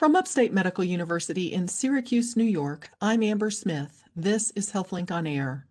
From 0.00 0.16
Upstate 0.16 0.54
Medical 0.54 0.82
University 0.82 1.52
in 1.52 1.68
Syracuse, 1.68 2.34
New 2.34 2.42
York, 2.42 2.88
I'm 3.02 3.22
Amber 3.22 3.50
Smith. 3.50 4.02
This 4.16 4.50
is 4.52 4.72
HealthLink 4.72 5.10
on 5.10 5.26
Air. 5.26 5.66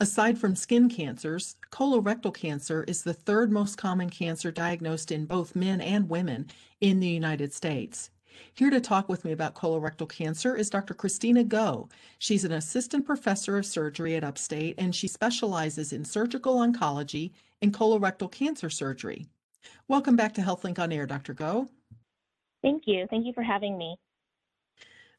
Aside 0.00 0.38
from 0.38 0.56
skin 0.56 0.88
cancers, 0.88 1.54
colorectal 1.70 2.32
cancer 2.32 2.82
is 2.84 3.02
the 3.02 3.12
third 3.12 3.52
most 3.52 3.76
common 3.76 4.08
cancer 4.08 4.50
diagnosed 4.50 5.12
in 5.12 5.26
both 5.26 5.54
men 5.54 5.82
and 5.82 6.08
women 6.08 6.46
in 6.80 6.98
the 7.00 7.08
United 7.08 7.52
States. 7.52 8.08
Here 8.54 8.70
to 8.70 8.80
talk 8.80 9.06
with 9.06 9.22
me 9.26 9.32
about 9.32 9.54
colorectal 9.54 10.08
cancer 10.08 10.56
is 10.56 10.70
Dr. 10.70 10.94
Kristina 10.94 11.46
Go. 11.46 11.90
She's 12.18 12.46
an 12.46 12.52
assistant 12.52 13.04
professor 13.04 13.58
of 13.58 13.66
surgery 13.66 14.16
at 14.16 14.24
Upstate 14.24 14.76
and 14.78 14.94
she 14.94 15.08
specializes 15.08 15.92
in 15.92 16.06
surgical 16.06 16.56
oncology 16.56 17.32
and 17.60 17.74
colorectal 17.74 18.32
cancer 18.32 18.70
surgery. 18.70 19.26
Welcome 19.88 20.16
back 20.16 20.32
to 20.36 20.40
HealthLink 20.40 20.78
on 20.78 20.90
Air, 20.90 21.04
Dr. 21.04 21.34
Go. 21.34 21.68
Thank 22.62 22.84
you. 22.86 23.06
Thank 23.08 23.26
you 23.26 23.32
for 23.32 23.42
having 23.42 23.78
me. 23.78 23.96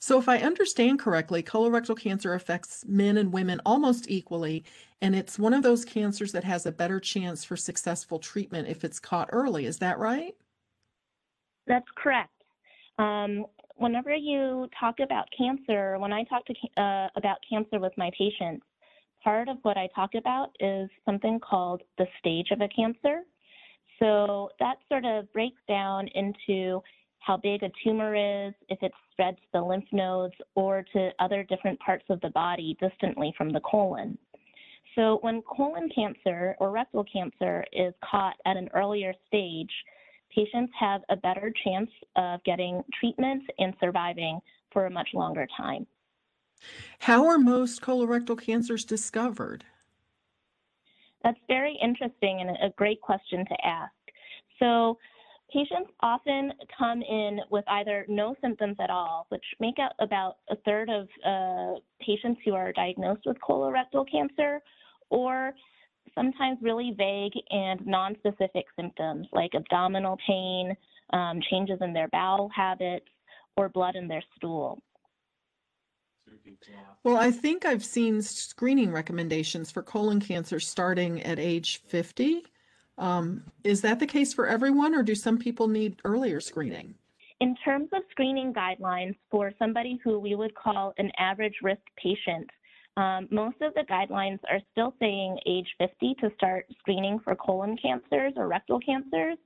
So, 0.01 0.17
if 0.17 0.29
I 0.29 0.37
understand 0.37 0.99
correctly, 0.99 1.43
colorectal 1.43 1.99
cancer 1.99 2.33
affects 2.33 2.85
men 2.87 3.17
and 3.17 3.33
women 3.33 3.59
almost 3.65 4.09
equally, 4.09 4.63
and 5.01 5.13
it's 5.13 5.37
one 5.37 5.53
of 5.53 5.61
those 5.61 5.83
cancers 5.83 6.31
that 6.31 6.45
has 6.45 6.65
a 6.65 6.71
better 6.71 7.01
chance 7.01 7.43
for 7.43 7.57
successful 7.57 8.17
treatment 8.17 8.69
if 8.69 8.85
it's 8.85 8.99
caught 8.99 9.29
early. 9.33 9.65
Is 9.65 9.79
that 9.79 9.99
right? 9.99 10.35
That's 11.67 11.87
correct. 11.95 12.31
Um, 12.97 13.45
whenever 13.75 14.13
you 14.13 14.69
talk 14.79 14.99
about 15.01 15.27
cancer, 15.37 15.97
when 15.99 16.13
I 16.13 16.23
talk 16.23 16.45
to, 16.45 16.81
uh, 16.81 17.09
about 17.17 17.37
cancer 17.49 17.79
with 17.79 17.93
my 17.97 18.09
patients, 18.17 18.65
part 19.21 19.49
of 19.49 19.57
what 19.63 19.77
I 19.77 19.87
talk 19.93 20.15
about 20.15 20.55
is 20.61 20.89
something 21.05 21.39
called 21.39 21.81
the 21.97 22.07
stage 22.19 22.51
of 22.51 22.61
a 22.61 22.69
cancer. 22.69 23.23
So 23.99 24.49
that 24.59 24.77
sort 24.87 25.03
of 25.05 25.31
breaks 25.33 25.61
down 25.67 26.07
into 26.15 26.81
how 27.19 27.37
big 27.37 27.63
a 27.63 27.71
tumor 27.83 28.15
is, 28.15 28.53
if 28.69 28.81
it 28.81 28.91
spread 29.11 29.35
to 29.37 29.43
the 29.53 29.61
lymph 29.61 29.85
nodes 29.91 30.33
or 30.55 30.85
to 30.93 31.09
other 31.19 31.43
different 31.43 31.79
parts 31.79 32.05
of 32.09 32.19
the 32.21 32.29
body 32.29 32.77
distantly 32.79 33.33
from 33.37 33.51
the 33.51 33.59
colon. 33.61 34.17
So 34.95 35.19
when 35.21 35.41
colon 35.43 35.89
cancer 35.93 36.55
or 36.59 36.71
rectal 36.71 37.03
cancer 37.03 37.63
is 37.71 37.93
caught 38.09 38.35
at 38.45 38.57
an 38.57 38.69
earlier 38.73 39.13
stage, 39.27 39.71
patients 40.33 40.73
have 40.79 41.01
a 41.09 41.15
better 41.15 41.53
chance 41.63 41.89
of 42.15 42.43
getting 42.43 42.83
treatment 42.99 43.43
and 43.59 43.73
surviving 43.79 44.39
for 44.71 44.85
a 44.85 44.89
much 44.89 45.09
longer 45.13 45.47
time. 45.55 45.85
How 46.99 47.27
are 47.27 47.39
most 47.39 47.81
colorectal 47.81 48.39
cancers 48.39 48.83
discovered? 48.83 49.63
That's 51.23 51.39
very 51.47 51.77
interesting 51.81 52.41
and 52.41 52.51
a 52.61 52.73
great 52.75 53.01
question 53.01 53.45
to 53.45 53.65
ask. 53.65 53.93
So 54.59 54.97
Patients 55.51 55.89
often 56.01 56.53
come 56.77 57.01
in 57.01 57.39
with 57.49 57.65
either 57.67 58.05
no 58.07 58.35
symptoms 58.39 58.77
at 58.79 58.91
all, 58.91 59.25
which 59.29 59.43
make 59.59 59.77
up 59.83 59.93
about 59.99 60.37
a 60.49 60.55
third 60.57 60.89
of 60.89 61.07
uh, 61.25 61.79
patients 62.05 62.39
who 62.45 62.53
are 62.53 62.71
diagnosed 62.71 63.21
with 63.25 63.37
colorectal 63.39 64.05
cancer, 64.09 64.61
or 65.09 65.53
sometimes 66.13 66.59
really 66.61 66.93
vague 66.95 67.33
and 67.49 67.79
nonspecific 67.81 68.63
symptoms 68.75 69.27
like 69.31 69.51
abdominal 69.55 70.17
pain, 70.27 70.75
um, 71.13 71.39
changes 71.49 71.79
in 71.81 71.93
their 71.93 72.09
bowel 72.09 72.49
habits, 72.55 73.07
or 73.57 73.69
blood 73.69 73.95
in 73.95 74.07
their 74.07 74.23
stool. 74.35 74.79
Well, 77.03 77.17
I 77.17 77.31
think 77.31 77.65
I've 77.65 77.83
seen 77.83 78.21
screening 78.21 78.91
recommendations 78.91 79.71
for 79.71 79.81
colon 79.81 80.19
cancer 80.19 80.59
starting 80.59 81.23
at 81.23 81.39
age 81.39 81.81
50. 81.87 82.45
Um, 82.99 83.43
is 83.63 83.81
that 83.81 83.99
the 83.99 84.05
case 84.05 84.33
for 84.33 84.45
everyone, 84.45 84.93
or 84.93 85.03
do 85.03 85.15
some 85.15 85.37
people 85.37 85.67
need 85.67 85.99
earlier 86.03 86.39
screening? 86.41 86.93
In 87.39 87.55
terms 87.63 87.87
of 87.93 88.01
screening 88.11 88.53
guidelines 88.53 89.15
for 89.31 89.53
somebody 89.57 89.97
who 90.03 90.19
we 90.19 90.35
would 90.35 90.53
call 90.53 90.93
an 90.97 91.09
average 91.17 91.55
risk 91.63 91.81
patient, 91.95 92.49
um, 92.97 93.29
most 93.31 93.55
of 93.61 93.73
the 93.75 93.85
guidelines 93.89 94.39
are 94.51 94.59
still 94.73 94.93
saying 94.99 95.37
age 95.47 95.67
50 95.77 96.15
to 96.19 96.29
start 96.35 96.65
screening 96.79 97.19
for 97.23 97.33
colon 97.35 97.77
cancers 97.81 98.33
or 98.35 98.49
rectal 98.49 98.79
cancers. 98.81 99.37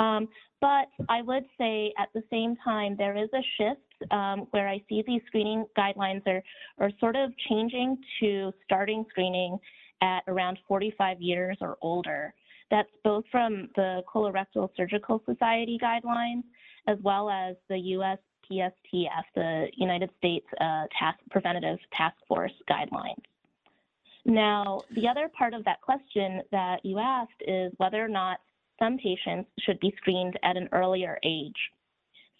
Um, 0.00 0.26
but 0.60 0.88
I 1.08 1.22
would 1.22 1.44
say 1.56 1.92
at 1.98 2.08
the 2.14 2.24
same 2.30 2.56
time, 2.64 2.96
there 2.98 3.16
is 3.16 3.28
a 3.32 3.42
shift 3.56 4.12
um, 4.12 4.48
where 4.50 4.68
I 4.68 4.82
see 4.88 5.04
these 5.06 5.22
screening 5.28 5.66
guidelines 5.78 6.26
are, 6.26 6.42
are 6.78 6.90
sort 6.98 7.14
of 7.14 7.30
changing 7.48 7.98
to 8.20 8.52
starting 8.64 9.04
screening 9.10 9.56
at 10.02 10.22
around 10.26 10.58
45 10.66 11.20
years 11.20 11.56
or 11.60 11.78
older. 11.82 12.34
That's 12.70 12.90
both 13.04 13.24
from 13.30 13.68
the 13.76 14.02
Colorectal 14.12 14.68
Surgical 14.76 15.22
Society 15.24 15.78
guidelines 15.80 16.42
as 16.88 16.98
well 17.02 17.30
as 17.30 17.56
the 17.68 17.78
US 17.78 18.18
PSTF, 18.50 19.24
the 19.34 19.66
United 19.76 20.10
States 20.18 20.46
uh, 20.60 20.84
Task 20.98 21.18
Preventative 21.30 21.78
Task 21.92 22.16
Force 22.28 22.52
guidelines. 22.70 23.22
Now, 24.24 24.82
the 24.94 25.06
other 25.08 25.30
part 25.36 25.54
of 25.54 25.64
that 25.64 25.80
question 25.80 26.42
that 26.50 26.84
you 26.84 26.98
asked 26.98 27.42
is 27.46 27.72
whether 27.76 28.04
or 28.04 28.08
not 28.08 28.38
some 28.78 28.98
patients 28.98 29.48
should 29.60 29.78
be 29.80 29.94
screened 29.96 30.38
at 30.42 30.56
an 30.56 30.68
earlier 30.72 31.18
age. 31.22 31.56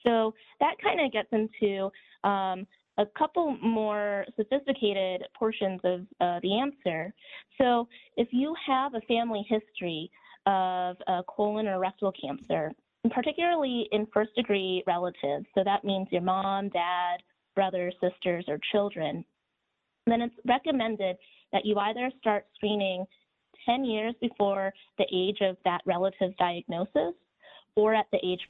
So 0.04 0.34
that 0.60 0.74
kind 0.82 1.00
of 1.00 1.12
gets 1.12 1.28
into 1.32 1.90
um, 2.28 2.66
a 2.98 3.06
couple 3.18 3.56
more 3.62 4.24
sophisticated 4.36 5.22
portions 5.38 5.80
of 5.84 6.00
uh, 6.20 6.40
the 6.42 6.58
answer. 6.58 7.12
So 7.58 7.88
if 8.16 8.28
you 8.32 8.54
have 8.66 8.94
a 8.94 9.00
family 9.02 9.44
history 9.48 10.10
of 10.46 10.96
uh, 11.06 11.22
colon 11.28 11.66
or 11.68 11.78
rectal 11.78 12.12
cancer, 12.12 12.72
particularly 13.10 13.88
in 13.92 14.06
first 14.12 14.34
degree 14.34 14.82
relatives, 14.86 15.46
so 15.54 15.62
that 15.64 15.84
means 15.84 16.08
your 16.10 16.22
mom, 16.22 16.68
dad, 16.70 17.18
brothers, 17.54 17.94
sisters, 18.00 18.44
or 18.48 18.58
children, 18.72 19.24
then 20.06 20.22
it's 20.22 20.34
recommended 20.46 21.16
that 21.52 21.64
you 21.64 21.76
either 21.78 22.10
start 22.20 22.46
screening 22.54 23.04
10 23.66 23.84
years 23.84 24.14
before 24.20 24.72
the 24.98 25.06
age 25.12 25.38
of 25.40 25.56
that 25.64 25.80
relative's 25.84 26.36
diagnosis 26.38 27.14
or 27.74 27.94
at 27.94 28.06
the 28.12 28.18
age 28.24 28.40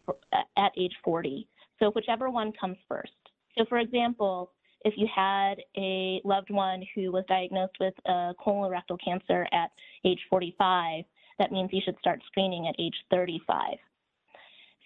at 0.57 0.73
age 0.77 0.93
40. 1.05 1.49
So 1.81 1.91
whichever 1.91 2.31
one 2.31 2.53
comes 2.59 2.77
first. 2.89 3.13
So, 3.59 3.65
for 3.69 3.78
example, 3.78 4.53
if 4.84 4.94
you 4.97 5.09
had 5.15 5.55
a 5.77 6.21
loved 6.25 6.50
one 6.50 6.83
who 6.94 7.11
was 7.11 7.25
diagnosed 7.28 7.77
with 7.81 7.94
uh, 8.06 8.33
colorectal 8.44 8.99
cancer 9.03 9.47
at 9.53 9.71
age 10.05 10.21
45, 10.31 11.05
that 11.39 11.53
means 11.53 11.71
you 11.72 11.81
should 11.84 11.99
start 11.99 12.21
screening 12.27 12.69
at 12.69 12.75
age 12.78 12.95
35. 13.11 13.78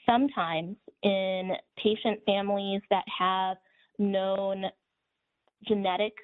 Sometimes 0.07 0.77
in 1.03 1.53
patient 1.77 2.21
families 2.27 2.81
that 2.91 3.05
have 3.19 3.57
known 3.99 4.65
genetic 5.69 6.15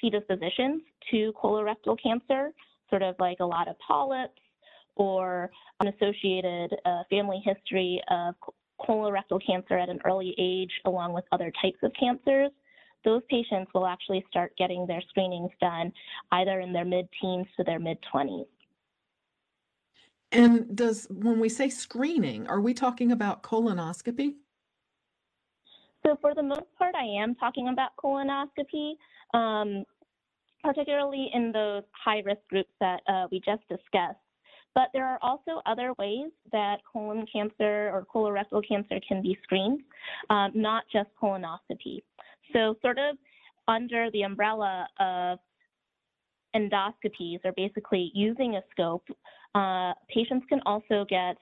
predispositions 0.00 0.82
to 1.10 1.32
colorectal 1.32 1.96
cancer, 2.02 2.50
sort 2.88 3.02
of 3.02 3.14
like 3.18 3.38
a 3.40 3.44
lot 3.44 3.68
of 3.68 3.76
polyps 3.86 4.40
or 4.96 5.50
an 5.80 5.88
associated 5.88 6.74
uh, 6.84 7.02
family 7.10 7.42
history 7.44 8.00
of 8.10 8.34
colorectal 8.80 9.40
cancer 9.44 9.78
at 9.78 9.88
an 9.88 9.98
early 10.04 10.34
age, 10.38 10.72
along 10.84 11.12
with 11.12 11.24
other 11.32 11.52
types 11.62 11.78
of 11.82 11.92
cancers, 11.98 12.50
those 13.04 13.22
patients 13.30 13.70
will 13.74 13.86
actually 13.86 14.24
start 14.28 14.52
getting 14.58 14.86
their 14.86 15.02
screenings 15.08 15.50
done 15.60 15.92
either 16.32 16.60
in 16.60 16.72
their 16.72 16.84
mid 16.84 17.08
teens 17.20 17.46
to 17.56 17.64
their 17.64 17.78
mid 17.78 17.98
20s. 18.12 18.46
And 20.30 20.76
does, 20.76 21.06
when 21.10 21.40
we 21.40 21.48
say 21.48 21.70
screening, 21.70 22.46
are 22.48 22.60
we 22.60 22.74
talking 22.74 23.12
about 23.12 23.42
colonoscopy? 23.42 24.34
So, 26.04 26.18
for 26.20 26.34
the 26.34 26.42
most 26.42 26.66
part, 26.76 26.94
I 26.94 27.22
am 27.22 27.34
talking 27.34 27.68
about 27.68 27.90
colonoscopy, 28.02 28.92
um, 29.32 29.84
particularly 30.62 31.30
in 31.32 31.50
those 31.52 31.82
high 31.92 32.20
risk 32.20 32.40
groups 32.50 32.70
that 32.80 33.00
uh, 33.08 33.26
we 33.30 33.40
just 33.40 33.66
discussed. 33.68 34.18
But 34.78 34.90
there 34.92 35.06
are 35.06 35.18
also 35.22 35.60
other 35.66 35.92
ways 35.98 36.30
that 36.52 36.76
colon 36.84 37.26
cancer 37.32 37.90
or 37.92 38.06
colorectal 38.14 38.62
cancer 38.66 39.00
can 39.08 39.20
be 39.20 39.36
screened, 39.42 39.80
um, 40.30 40.52
not 40.54 40.84
just 40.92 41.08
colonoscopy. 41.20 42.00
So, 42.52 42.76
sort 42.80 42.96
of 42.96 43.16
under 43.66 44.08
the 44.12 44.22
umbrella 44.22 44.86
of 45.00 45.40
endoscopies, 46.54 47.40
or 47.44 47.50
basically 47.56 48.12
using 48.14 48.54
a 48.54 48.62
scope, 48.70 49.02
uh, 49.56 49.94
patients 50.08 50.46
can 50.48 50.60
also 50.64 51.04
get 51.08 51.36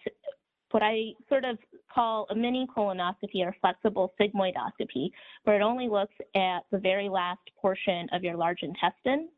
what 0.70 0.82
I 0.82 1.12
sort 1.28 1.44
of 1.44 1.58
call 1.94 2.26
a 2.30 2.34
mini 2.34 2.66
colonoscopy 2.74 3.44
or 3.44 3.54
flexible 3.60 4.14
sigmoidoscopy, 4.18 5.10
where 5.44 5.60
it 5.60 5.62
only 5.62 5.90
looks 5.90 6.14
at 6.34 6.60
the 6.72 6.78
very 6.78 7.10
last 7.10 7.42
portion 7.60 8.08
of 8.12 8.24
your 8.24 8.34
large 8.34 8.62
intestine. 8.62 9.28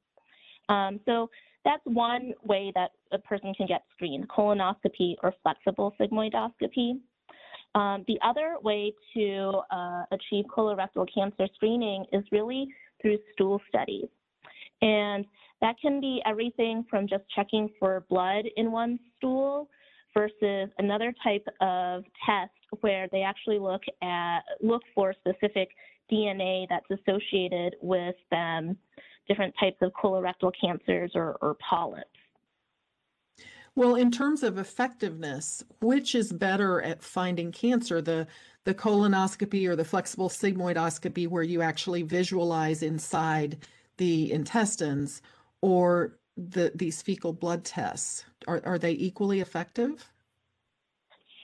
Um, 0.69 1.00
so 1.05 1.28
that's 1.64 1.82
one 1.84 2.32
way 2.44 2.72
that 2.75 2.93
a 3.12 3.19
person 3.19 3.52
can 3.55 3.66
get 3.66 3.82
screened, 3.94 4.28
colonoscopy 4.28 5.16
or 5.22 5.34
flexible 5.43 5.94
sigmoidoscopy. 6.00 6.99
Um, 7.75 8.05
the 8.06 8.19
other 8.25 8.56
way 8.62 8.93
to 9.14 9.60
uh, 9.70 10.05
achieve 10.10 10.46
colorectal 10.46 11.06
cancer 11.12 11.46
screening 11.55 12.05
is 12.12 12.25
really 12.32 12.69
through 13.02 13.19
stool 13.32 13.60
studies. 13.69 14.08
And 14.81 15.26
that 15.60 15.76
can 15.81 16.00
be 16.00 16.22
everything 16.25 16.84
from 16.88 17.08
just 17.08 17.25
checking 17.34 17.69
for 17.78 18.05
blood 18.08 18.44
in 18.56 18.70
one 18.70 18.99
stool 19.16 19.69
versus 20.14 20.70
another 20.78 21.12
type 21.22 21.44
of 21.60 22.05
test 22.25 22.52
where 22.81 23.08
they 23.12 23.22
actually 23.22 23.58
look 23.58 23.82
at 24.02 24.40
look 24.62 24.82
for 24.94 25.14
specific 25.14 25.70
DNA 26.10 26.66
that's 26.69 26.87
associated 26.90 27.76
with 27.81 28.16
um, 28.32 28.76
different 29.28 29.55
types 29.60 29.76
of 29.82 29.93
colorectal 29.93 30.52
cancers 30.60 31.12
or, 31.14 31.37
or 31.40 31.56
polyps. 31.69 32.06
Well, 33.75 33.94
in 33.94 34.10
terms 34.10 34.43
of 34.43 34.58
effectiveness, 34.58 35.62
which 35.81 36.16
is 36.16 36.32
better 36.32 36.82
at 36.82 37.02
finding 37.02 37.52
cancer, 37.52 38.02
the 38.02 38.26
the 38.64 38.75
colonoscopy 38.75 39.66
or 39.66 39.76
the 39.76 39.84
flexible 39.84 40.28
sigmoidoscopy 40.28 41.28
where 41.28 41.44
you 41.44 41.62
actually 41.62 42.02
visualize 42.02 42.82
inside 42.82 43.56
the 43.96 44.32
intestines 44.32 45.22
or 45.62 46.19
the 46.37 46.72
these 46.75 47.00
fecal 47.02 47.32
blood 47.32 47.64
tests? 47.64 48.25
Are 48.49 48.60
are 48.64 48.78
they 48.78 48.93
equally 48.93 49.40
effective? 49.40 50.10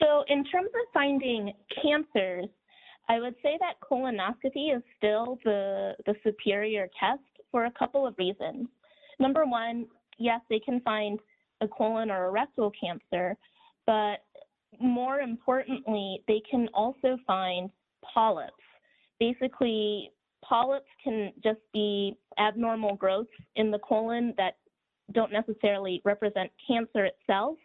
So 0.01 0.25
in 0.27 0.43
terms 0.43 0.67
of 0.67 0.93
finding 0.93 1.53
cancers, 1.81 2.47
I 3.07 3.19
would 3.19 3.35
say 3.43 3.57
that 3.59 3.75
colonoscopy 3.87 4.75
is 4.75 4.81
still 4.97 5.37
the, 5.43 5.93
the 6.05 6.15
superior 6.23 6.87
test 6.99 7.21
for 7.51 7.65
a 7.65 7.71
couple 7.71 8.05
of 8.05 8.15
reasons. 8.17 8.67
Number 9.19 9.45
one, 9.45 9.85
yes, 10.17 10.41
they 10.49 10.59
can 10.59 10.81
find 10.81 11.19
a 11.61 11.67
colon 11.67 12.11
or 12.11 12.25
a 12.25 12.31
rectal 12.31 12.71
cancer, 12.79 13.37
but 13.85 14.23
more 14.79 15.19
importantly, 15.19 16.21
they 16.27 16.41
can 16.49 16.67
also 16.73 17.17
find 17.25 17.69
polyps. 18.13 18.51
Basically, 19.19 20.11
polyps 20.43 20.89
can 21.03 21.31
just 21.43 21.59
be 21.73 22.17
abnormal 22.39 22.95
growths 22.95 23.29
in 23.55 23.71
the 23.71 23.79
colon 23.79 24.33
that 24.37 24.57
don't 25.11 25.31
necessarily 25.31 26.01
represent 26.03 26.51
cancer 26.67 27.05
itself, 27.05 27.57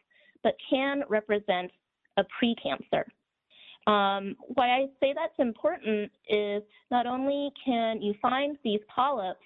but 0.42 0.54
can 0.68 1.02
represent 1.08 1.70
a 2.16 2.24
precancer. 2.42 3.04
Um, 3.90 4.36
why 4.54 4.68
I 4.68 4.86
say 5.00 5.12
that's 5.16 5.34
important 5.40 6.12
is 6.28 6.62
not 6.92 7.06
only 7.06 7.50
can 7.64 8.00
you 8.00 8.14
find 8.22 8.56
these 8.62 8.78
polyps, 8.86 9.40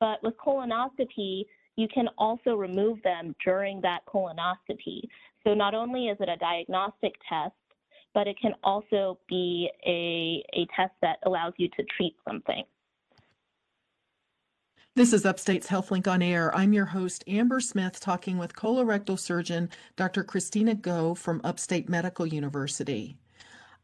but 0.00 0.22
with 0.22 0.34
colonoscopy, 0.36 1.46
you 1.76 1.88
can 1.88 2.08
also 2.18 2.56
remove 2.56 3.02
them 3.02 3.34
during 3.42 3.80
that 3.80 4.00
colonoscopy. 4.06 5.00
So 5.44 5.54
not 5.54 5.74
only 5.74 6.08
is 6.08 6.18
it 6.20 6.28
a 6.28 6.36
diagnostic 6.36 7.14
test, 7.26 7.54
but 8.12 8.26
it 8.26 8.36
can 8.38 8.52
also 8.62 9.18
be 9.30 9.70
a, 9.86 10.44
a 10.52 10.66
test 10.76 10.92
that 11.00 11.16
allows 11.24 11.54
you 11.56 11.68
to 11.78 11.84
treat 11.96 12.14
something. 12.28 12.64
This 14.94 15.14
is 15.14 15.24
Upstate's 15.24 15.68
HealthLink 15.68 16.06
on 16.06 16.20
Air. 16.20 16.54
I'm 16.54 16.74
your 16.74 16.86
host, 16.86 17.24
Amber 17.26 17.60
Smith, 17.60 17.98
talking 17.98 18.36
with 18.36 18.54
colorectal 18.54 19.18
surgeon 19.18 19.70
Dr. 19.96 20.22
Kristina 20.22 20.78
Go 20.78 21.14
from 21.14 21.40
Upstate 21.44 21.88
Medical 21.88 22.26
University. 22.26 23.16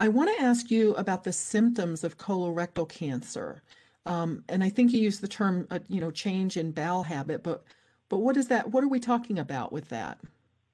I 0.01 0.09
want 0.09 0.37
to 0.37 0.43
ask 0.43 0.71
you 0.71 0.95
about 0.95 1.25
the 1.25 1.33
symptoms 1.33 2.05
of 2.05 2.19
colorectal 2.19 2.89
cancer. 2.89 3.63
Um, 4.07 4.45
and 4.49 4.65
I 4.65 4.69
think 4.69 4.93
you 4.93 5.01
used 5.01 5.21
the 5.21 5.29
term, 5.29 5.67
uh, 5.71 5.79
you 5.89 6.01
know, 6.01 6.11
change 6.11 6.57
in 6.57 6.73
bowel 6.73 7.03
habit, 7.03 7.43
but 7.43 7.65
but 8.09 8.19
what 8.19 8.37
is 8.37 8.49
that? 8.49 8.71
What 8.71 8.85
are 8.85 8.89
we 8.89 9.01
talking 9.01 9.39
about 9.39 9.73
with 9.73 9.89
that? 9.89 10.19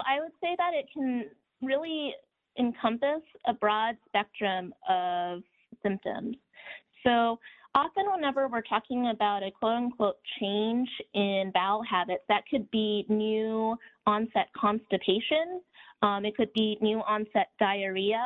I 0.00 0.20
would 0.20 0.32
say 0.40 0.56
that 0.58 0.74
it 0.74 0.86
can 0.92 1.26
really 1.62 2.14
encompass 2.58 3.22
a 3.46 3.52
broad 3.52 3.96
spectrum 4.08 4.74
of 4.88 5.42
symptoms. 5.82 6.36
So 7.04 7.38
often 7.74 8.06
whenever 8.12 8.48
we're 8.48 8.62
talking 8.62 9.10
about 9.10 9.42
a 9.42 9.50
quote 9.50 9.76
unquote 9.76 10.16
change 10.40 10.88
in 11.14 11.52
bowel 11.54 11.82
habits, 11.88 12.24
that 12.28 12.42
could 12.50 12.68
be 12.70 13.04
new 13.08 13.76
onset 14.06 14.48
constipation, 14.56 15.60
um, 16.02 16.24
it 16.24 16.36
could 16.36 16.52
be 16.54 16.76
new 16.80 16.98
onset 17.00 17.50
diarrhea, 17.60 18.24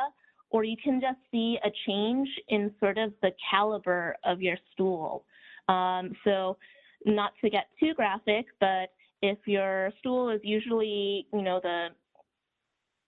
or 0.53 0.63
you 0.63 0.77
can 0.81 1.01
just 1.01 1.17
see 1.31 1.57
a 1.65 1.69
change 1.87 2.29
in 2.47 2.71
sort 2.79 2.99
of 2.99 3.11
the 3.23 3.31
caliber 3.51 4.15
of 4.23 4.39
your 4.39 4.55
stool. 4.71 5.25
Um, 5.67 6.15
so 6.23 6.57
not 7.05 7.31
to 7.43 7.49
get 7.49 7.65
too 7.79 7.93
graphic, 7.95 8.45
but 8.59 8.91
if 9.23 9.39
your 9.45 9.91
stool 9.99 10.29
is 10.29 10.39
usually, 10.43 11.27
you 11.33 11.41
know, 11.41 11.59
the 11.61 11.87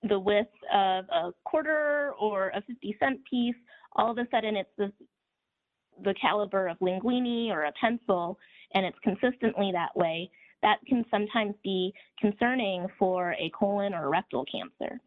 the 0.08 0.20
width 0.20 0.54
of 0.72 1.06
a 1.10 1.32
quarter 1.46 2.14
or 2.20 2.50
a 2.50 2.62
50 2.62 2.96
cent 3.00 3.20
piece, 3.30 3.56
all 3.96 4.12
of 4.12 4.18
a 4.18 4.28
sudden 4.30 4.56
it's 4.56 4.70
the, 4.78 4.92
the 6.04 6.14
caliber 6.22 6.68
of 6.68 6.78
linguini 6.78 7.50
or 7.50 7.64
a 7.64 7.72
pencil, 7.80 8.38
and 8.76 8.86
it's 8.86 8.98
consistently 9.04 9.72
that 9.72 9.96
way, 9.96 10.30
that 10.62 10.78
can 10.88 11.06
sometimes 11.10 11.56
be 11.64 11.92
concerning 12.20 12.86
for 13.00 13.34
a 13.34 13.52
colon 13.58 13.96
or 13.96 14.10
rectal 14.10 14.46
cancer. 14.46 15.00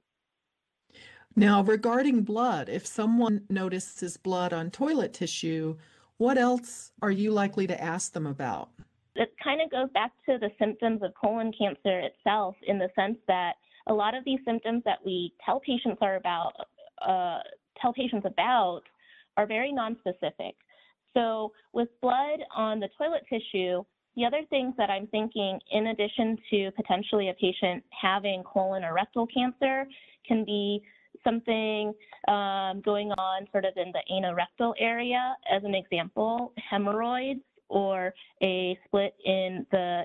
Now, 1.38 1.62
regarding 1.62 2.22
blood, 2.22 2.68
if 2.68 2.84
someone 2.84 3.42
notices 3.48 4.16
blood 4.16 4.52
on 4.52 4.72
toilet 4.72 5.14
tissue, 5.14 5.76
what 6.16 6.36
else 6.36 6.90
are 7.00 7.12
you 7.12 7.30
likely 7.30 7.64
to 7.68 7.80
ask 7.80 8.12
them 8.12 8.26
about? 8.26 8.70
It 9.14 9.32
kind 9.42 9.60
of 9.62 9.70
goes 9.70 9.88
back 9.94 10.10
to 10.26 10.38
the 10.38 10.50
symptoms 10.58 11.00
of 11.00 11.14
colon 11.14 11.52
cancer 11.56 12.00
itself 12.00 12.56
in 12.66 12.80
the 12.80 12.88
sense 12.96 13.18
that 13.28 13.52
a 13.86 13.94
lot 13.94 14.16
of 14.16 14.24
these 14.24 14.40
symptoms 14.44 14.82
that 14.84 14.98
we 15.06 15.32
tell 15.46 15.60
patients 15.60 15.98
are 16.00 16.16
about, 16.16 16.54
uh, 17.06 17.38
tell 17.80 17.92
patients 17.92 18.26
about 18.26 18.82
are 19.36 19.46
very 19.46 19.72
nonspecific. 19.72 20.54
So 21.14 21.52
with 21.72 21.88
blood 22.02 22.40
on 22.52 22.80
the 22.80 22.88
toilet 22.98 23.22
tissue, 23.30 23.84
the 24.16 24.24
other 24.24 24.42
things 24.50 24.74
that 24.76 24.90
I'm 24.90 25.06
thinking, 25.06 25.60
in 25.70 25.86
addition 25.86 26.36
to 26.50 26.72
potentially 26.72 27.28
a 27.28 27.34
patient 27.34 27.84
having 27.90 28.42
colon 28.42 28.82
or 28.82 28.92
rectal 28.92 29.28
cancer, 29.28 29.86
can 30.26 30.44
be 30.44 30.82
something 31.24 31.92
um, 32.28 32.80
going 32.84 33.10
on 33.12 33.46
sort 33.52 33.64
of 33.64 33.72
in 33.76 33.92
the 33.92 34.02
anorectal 34.10 34.74
area, 34.78 35.36
as 35.50 35.62
an 35.64 35.74
example, 35.74 36.52
hemorrhoids 36.70 37.40
or 37.68 38.14
a 38.42 38.78
split 38.86 39.14
in 39.24 39.66
the 39.70 40.02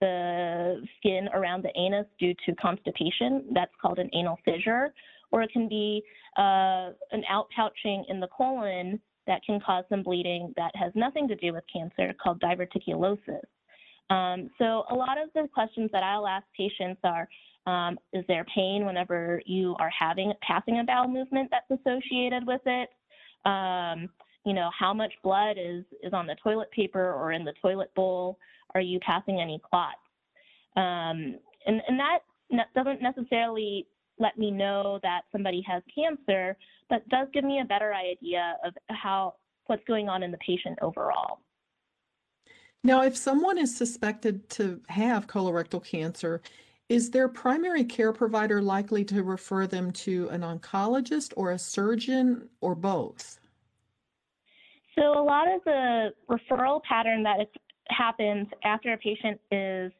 the 0.00 0.82
skin 0.96 1.28
around 1.34 1.62
the 1.62 1.78
anus 1.78 2.06
due 2.18 2.34
to 2.46 2.54
constipation. 2.54 3.44
That's 3.52 3.72
called 3.82 3.98
an 3.98 4.08
anal 4.14 4.38
fissure. 4.44 4.94
Or 5.30 5.42
it 5.42 5.52
can 5.52 5.68
be 5.68 6.02
uh, 6.38 6.90
an 7.12 7.22
outpouching 7.30 8.04
in 8.08 8.18
the 8.18 8.28
colon 8.36 8.98
that 9.26 9.42
can 9.44 9.60
cause 9.60 9.84
some 9.88 10.02
bleeding 10.02 10.52
that 10.56 10.74
has 10.74 10.90
nothing 10.94 11.28
to 11.28 11.36
do 11.36 11.52
with 11.52 11.64
cancer 11.72 12.14
called 12.20 12.40
diverticulosis. 12.40 13.44
Um, 14.08 14.50
so 14.58 14.84
a 14.90 14.94
lot 14.94 15.18
of 15.22 15.28
the 15.34 15.46
questions 15.52 15.90
that 15.92 16.02
I'll 16.02 16.26
ask 16.26 16.44
patients 16.56 17.00
are, 17.04 17.28
um, 17.66 17.98
is 18.12 18.24
there 18.28 18.44
pain 18.54 18.86
whenever 18.86 19.42
you 19.46 19.76
are 19.78 19.90
having 19.90 20.32
passing 20.42 20.80
a 20.80 20.84
bowel 20.84 21.08
movement 21.08 21.50
that's 21.50 21.80
associated 21.80 22.46
with 22.46 22.62
it? 22.66 22.88
Um, 23.44 24.08
you 24.44 24.54
know, 24.54 24.70
how 24.78 24.94
much 24.94 25.12
blood 25.22 25.56
is 25.58 25.84
is 26.02 26.12
on 26.12 26.26
the 26.26 26.36
toilet 26.42 26.70
paper 26.70 27.12
or 27.12 27.32
in 27.32 27.44
the 27.44 27.52
toilet 27.60 27.94
bowl? 27.94 28.38
Are 28.74 28.80
you 28.80 28.98
passing 29.00 29.40
any 29.40 29.60
clots? 29.68 29.98
Um, 30.76 31.36
and 31.66 31.82
and 31.86 31.98
that 31.98 32.20
doesn't 32.74 33.02
necessarily 33.02 33.86
let 34.18 34.38
me 34.38 34.50
know 34.50 34.98
that 35.02 35.22
somebody 35.32 35.62
has 35.66 35.82
cancer, 35.94 36.56
but 36.88 37.06
does 37.08 37.28
give 37.32 37.44
me 37.44 37.60
a 37.60 37.64
better 37.64 37.94
idea 37.94 38.56
of 38.64 38.74
how 38.88 39.34
what's 39.66 39.84
going 39.86 40.08
on 40.08 40.22
in 40.22 40.30
the 40.30 40.38
patient 40.38 40.78
overall. 40.82 41.40
Now, 42.82 43.02
if 43.02 43.16
someone 43.16 43.58
is 43.58 43.76
suspected 43.76 44.48
to 44.50 44.80
have 44.88 45.26
colorectal 45.26 45.84
cancer, 45.84 46.40
is 46.90 47.08
their 47.08 47.28
primary 47.28 47.84
care 47.84 48.12
provider 48.12 48.60
likely 48.60 49.04
to 49.04 49.22
refer 49.22 49.64
them 49.64 49.92
to 49.92 50.28
an 50.30 50.40
oncologist 50.40 51.32
or 51.36 51.52
a 51.52 51.58
surgeon 51.58 52.48
or 52.60 52.74
both? 52.74 53.38
So, 54.98 55.12
a 55.16 55.22
lot 55.22 55.46
of 55.48 55.62
the 55.64 56.10
referral 56.28 56.82
pattern 56.82 57.22
that 57.22 57.38
happens 57.88 58.48
after 58.64 58.92
a 58.92 58.98
patient 58.98 59.40
is 59.52 59.92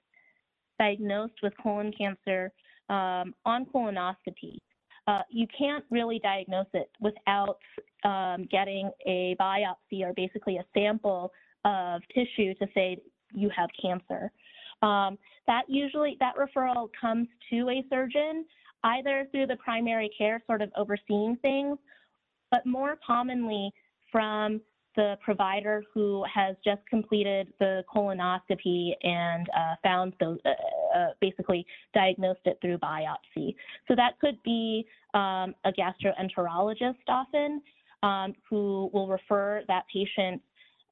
diagnosed 0.81 1.35
with 1.45 1.53
colon 1.63 1.93
cancer 1.97 2.51
um, 2.89 3.35
on 3.47 3.67
colonoscopy, 3.73 4.59
uh, 5.07 5.23
you 5.31 5.47
can't 5.57 5.85
really 5.91 6.19
diagnose 6.19 6.67
it 6.75 6.91
without 7.01 7.59
um, 8.03 8.49
getting 8.51 8.91
a 9.07 9.37
biopsy 9.41 10.03
or 10.03 10.13
basically 10.15 10.57
a 10.57 10.65
sample 10.75 11.33
of 11.65 12.03
tissue 12.13 12.53
to 12.55 12.67
say 12.75 12.99
you 13.33 13.49
have 13.57 13.71
cancer. 13.81 14.33
Um, 14.83 15.19
that 15.51 15.65
usually, 15.67 16.17
that 16.21 16.35
referral 16.37 16.89
comes 16.99 17.27
to 17.51 17.69
a 17.69 17.85
surgeon 17.91 18.45
either 18.85 19.27
through 19.33 19.49
the 19.49 19.57
primary 19.57 20.09
care 20.17 20.41
sort 20.47 20.63
of 20.63 20.71
overseeing 20.77 21.37
things, 21.43 21.77
but 22.53 22.65
more 22.65 22.97
commonly 23.05 23.73
from 24.13 24.61
the 24.95 25.17
provider 25.25 25.83
who 25.93 26.25
has 26.33 26.55
just 26.65 26.81
completed 26.89 27.53
the 27.59 27.83
colonoscopy 27.93 28.93
and 29.03 29.49
uh, 29.57 29.75
found 29.83 30.13
the, 30.21 30.39
uh, 30.45 30.99
uh, 30.99 31.07
basically 31.21 31.67
diagnosed 31.95 32.41
it 32.45 32.57
through 32.61 32.79
biopsy. 32.79 33.57
So 33.89 33.97
that 33.97 34.21
could 34.21 34.41
be 34.45 34.87
um, 35.15 35.55
a 35.65 35.73
gastroenterologist 35.73 36.95
often 37.09 37.61
um, 38.05 38.35
who 38.49 38.89
will 38.93 39.09
refer 39.09 39.63
that 39.67 39.85
patient 39.93 40.41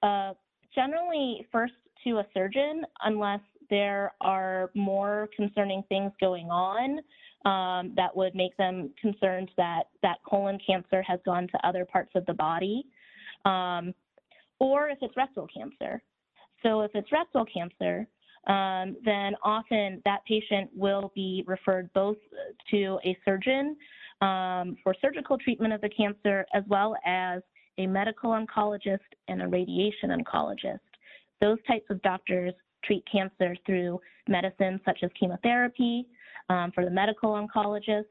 uh, 0.03 0.33
generally 0.75 1.47
first 1.53 1.75
to 2.05 2.19
a 2.19 2.27
surgeon 2.35 2.85
unless 3.05 3.41
there 3.71 4.13
are 4.21 4.71
more 4.75 5.29
concerning 5.37 5.83
things 5.89 6.13
going 6.21 6.51
on. 6.51 7.01
um, 7.45 7.93
that 7.97 8.15
would 8.17 8.35
make 8.35 8.57
them 8.57 8.91
concerned 9.01 9.51
that 9.57 9.85
that 10.03 10.19
colon 10.29 10.59
cancer 10.67 11.03
has 11.03 11.21
gone 11.25 11.47
to 11.49 11.67
other 11.67 11.85
parts 11.85 12.11
of 12.15 12.27
the 12.27 12.35
body, 12.35 12.85
um, 13.45 13.95
or 14.59 14.89
if 14.89 14.99
it's 15.03 15.17
rectal 15.17 15.47
cancer. 15.47 16.03
So 16.63 16.81
if 16.81 16.91
it's 16.95 17.11
rectal 17.13 17.45
cancer, 17.47 18.07
um, 18.49 18.97
then 19.05 19.35
often 19.45 20.03
that 20.05 20.25
patient 20.27 20.71
will 20.75 21.13
be 21.15 21.45
referred 21.47 21.93
both 21.93 22.17
to 22.71 22.99
a 23.05 23.17
surgeon 23.25 23.77
um, 24.21 24.77
for 24.83 24.95
surgical 25.01 25.39
treatment 25.39 25.73
of 25.73 25.81
the 25.81 25.91
cancer 25.91 26.45
as 26.53 26.65
well 26.67 26.97
as 27.07 27.43
a 27.79 27.87
medical 27.87 28.31
oncologist 28.31 28.99
and 29.29 29.43
a 29.43 29.47
radiation 29.47 30.11
oncologist. 30.11 30.81
Those 31.41 31.59
types 31.69 31.87
of 31.91 32.03
doctors 32.03 32.53
treat 32.85 33.05
cancer 33.11 33.57
through 33.67 34.01
medicines 34.29 34.81
such 34.85 34.99
as 35.03 35.11
chemotherapy 35.19 36.07
um, 36.49 36.73
for 36.73 36.85
the 36.85 36.91
medical 36.91 37.31
oncologist 37.31 38.05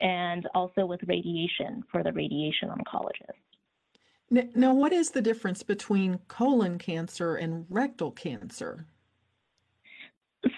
and 0.00 0.46
also 0.54 0.84
with 0.84 1.00
radiation 1.06 1.82
for 1.90 2.02
the 2.02 2.12
radiation 2.12 2.68
oncologist. 2.68 4.46
Now, 4.54 4.74
what 4.74 4.92
is 4.92 5.10
the 5.10 5.22
difference 5.22 5.62
between 5.62 6.18
colon 6.26 6.78
cancer 6.78 7.36
and 7.36 7.64
rectal 7.70 8.10
cancer? 8.10 8.86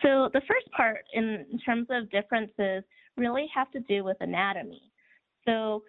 So 0.03 0.31
the 0.33 0.41
first 0.49 0.71
part 0.75 1.05
in 1.13 1.61
terms 1.65 1.87
of 1.91 2.11
differences 2.11 2.83
really 3.17 3.47
have 3.55 3.71
to 3.73 3.81
do 3.81 4.05
with 4.05 4.17
anatomy. 4.21 4.83
So 5.45 5.83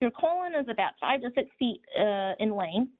your 0.00 0.10
colon 0.10 0.52
is 0.54 0.66
about 0.68 0.92
five 1.00 1.22
to 1.22 1.30
six 1.34 1.48
feet 1.58 1.80
uh, 1.98 2.32
in 2.38 2.54
length. 2.54 2.92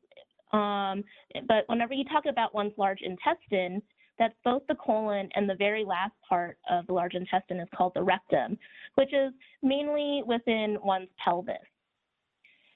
Um, 0.52 1.04
but 1.46 1.64
whenever 1.66 1.94
you 1.94 2.04
talk 2.04 2.24
about 2.26 2.54
one's 2.54 2.72
large 2.76 3.00
intestine, 3.02 3.82
that's 4.18 4.34
both 4.44 4.62
the 4.68 4.74
colon 4.74 5.28
and 5.34 5.48
the 5.48 5.54
very 5.54 5.84
last 5.84 6.14
part 6.28 6.58
of 6.68 6.86
the 6.86 6.92
large 6.92 7.14
intestine 7.14 7.60
is 7.60 7.68
called 7.76 7.92
the 7.94 8.02
rectum, 8.02 8.58
which 8.96 9.12
is 9.12 9.32
mainly 9.62 10.22
within 10.26 10.76
one's 10.82 11.08
pelvis. 11.22 11.56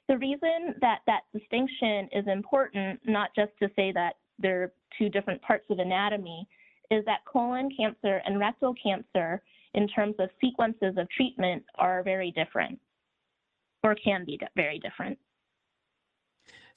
The 0.09 0.19
reason 0.19 0.75
that 0.81 1.01
that 1.07 1.23
distinction 1.33 2.09
is 2.13 2.27
important, 2.27 3.01
not 3.05 3.31
just 3.35 3.53
to 3.61 3.69
say 3.75 3.93
that 3.93 4.15
they're 4.39 4.73
two 4.99 5.09
different 5.09 5.41
parts 5.43 5.65
of 5.71 5.79
anatomy, 5.79 6.47
is 6.91 7.05
that 7.07 7.25
colon 7.25 7.71
cancer 7.77 8.21
and 8.27 8.39
rectal 8.39 8.75
cancer, 8.83 9.43
in 9.75 9.89
terms 9.89 10.15
of 10.19 10.29
sequences 10.41 10.95
of 10.99 11.09
treatment, 11.11 11.65
are 11.77 12.03
very 12.03 12.31
different 12.33 12.79
or 13.83 13.95
can 13.95 14.25
be 14.25 14.39
very 14.55 14.79
different. 14.79 15.19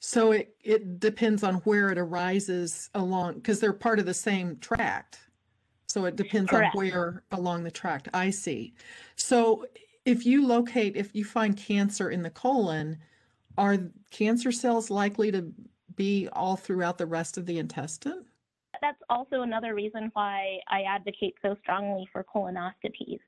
So 0.06 0.30
it, 0.30 0.54
it 0.62 1.00
depends 1.00 1.42
on 1.42 1.56
where 1.64 1.90
it 1.90 1.98
arises 1.98 2.90
along, 2.94 3.34
because 3.34 3.58
they're 3.58 3.72
part 3.72 3.98
of 3.98 4.06
the 4.06 4.14
same 4.14 4.56
tract. 4.58 5.18
So 5.88 6.04
it 6.04 6.14
depends 6.14 6.48
Correct. 6.48 6.76
on 6.76 6.80
where 6.80 7.24
along 7.32 7.64
the 7.64 7.72
tract. 7.72 8.08
I 8.14 8.30
see. 8.30 8.74
So 9.16 9.66
if 10.04 10.24
you 10.24 10.46
locate, 10.46 10.96
if 10.96 11.12
you 11.12 11.24
find 11.24 11.56
cancer 11.56 12.10
in 12.10 12.22
the 12.22 12.30
colon, 12.30 12.98
are 13.58 13.78
cancer 14.12 14.52
cells 14.52 14.90
likely 14.90 15.32
to 15.32 15.52
be 15.96 16.28
all 16.34 16.54
throughout 16.54 16.98
the 16.98 17.06
rest 17.06 17.36
of 17.36 17.44
the 17.44 17.58
intestine? 17.58 18.26
That's 18.80 19.02
also 19.10 19.42
another 19.42 19.74
reason 19.74 20.10
why 20.12 20.60
I 20.68 20.82
advocate 20.82 21.34
so 21.42 21.56
strongly 21.62 22.08
for 22.12 22.24
colonoscopies 22.32 23.18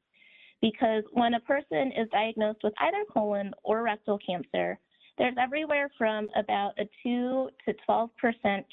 because 0.60 1.02
when 1.12 1.34
a 1.34 1.40
person 1.40 1.90
is 1.96 2.08
diagnosed 2.12 2.60
with 2.62 2.74
either 2.78 3.04
colon 3.12 3.52
or 3.64 3.82
rectal 3.82 4.18
cancer, 4.24 4.78
there's 5.18 5.34
everywhere 5.38 5.90
from 5.98 6.28
about 6.36 6.72
a 6.78 6.88
2 7.02 7.50
to 7.66 7.74
12% 7.88 8.08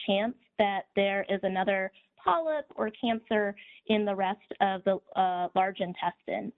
chance 0.08 0.36
that 0.60 0.86
there 0.96 1.26
is 1.30 1.40
another 1.44 1.92
polyp 2.24 2.66
or 2.76 2.92
cancer 2.92 3.56
in 3.88 4.06
the 4.06 4.16
rest 4.16 4.40
of 4.62 4.84
the 4.84 5.00
uh, 5.20 5.48
large 5.56 5.80
intestine. 5.80 6.52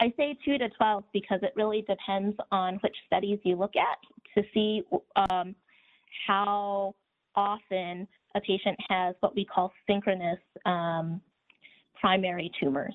I 0.00 0.12
say 0.16 0.36
2 0.44 0.58
to 0.58 0.68
12 0.68 1.04
because 1.12 1.40
it 1.42 1.52
really 1.56 1.84
depends 1.88 2.36
on 2.50 2.76
which 2.76 2.96
studies 3.06 3.38
you 3.44 3.56
look 3.56 3.74
at 3.76 3.98
to 4.36 4.42
see 4.52 4.82
um, 5.30 5.54
how 6.26 6.94
often 7.34 8.06
a 8.34 8.40
patient 8.40 8.76
has 8.88 9.14
what 9.20 9.34
we 9.34 9.44
call 9.44 9.72
synchronous 9.88 10.40
um, 10.66 11.20
primary 12.00 12.50
tumors. 12.60 12.94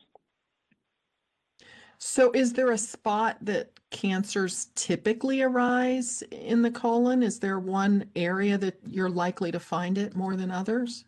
So 1.99 2.31
is 2.31 2.53
there 2.53 2.71
a 2.71 2.77
spot 2.77 3.37
that 3.41 3.71
cancers 3.89 4.67
typically 4.75 5.41
arise 5.41 6.23
in 6.31 6.61
the 6.61 6.71
colon? 6.71 7.23
Is 7.23 7.39
there 7.39 7.59
one 7.59 8.09
area 8.15 8.57
that 8.57 8.77
you're 8.85 9.09
likely 9.09 9.51
to 9.51 9.59
find 9.59 9.97
it 9.97 10.15
more 10.15 10.35
than 10.35 10.51
others? 10.51 11.05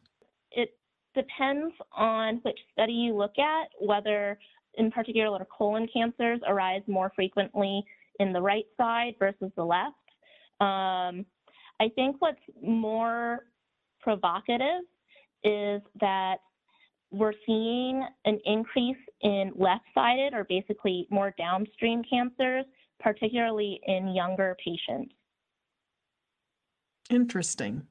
It 0.51 0.77
depends 1.13 1.74
on 1.91 2.38
which 2.43 2.60
study 2.74 2.93
you 2.93 3.15
look 3.15 3.38
at, 3.38 3.69
whether 3.79 4.39
in 4.75 4.91
particular 4.91 5.46
colon 5.55 5.88
cancers 5.91 6.39
arise 6.48 6.81
more 6.88 7.12
frequently 7.15 7.84
in 8.19 8.34
the 8.34 8.41
right 8.41 8.65
side 8.77 9.13
versus 9.19 9.51
the 9.55 9.63
left. 9.63 9.96
Um, 10.60 11.25
I 11.79 11.89
think 11.96 12.17
what's 12.19 12.39
more 12.62 13.46
provocative 14.01 14.81
is 15.43 15.81
that 16.01 16.38
we're 17.12 17.34
seeing 17.46 18.06
an 18.25 18.39
increase 18.46 18.98
in 19.22 19.51
left-sided 19.56 20.34
or 20.34 20.44
basically 20.44 21.08
more 21.10 21.34
downstream 21.38 22.04
cancers, 22.10 22.66
particularly 23.00 23.80
in 23.88 24.10
younger 24.10 24.56
patients. 24.63 25.13
Interesting. 27.10 27.88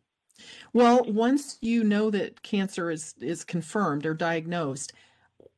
Well, 0.73 1.05
once 1.05 1.59
you 1.61 1.83
know 1.83 2.11
that 2.11 2.43
cancer 2.43 2.91
is, 2.91 3.15
is 3.21 3.45
confirmed 3.45 4.07
or 4.07 4.15
diagnosed, 4.15 4.93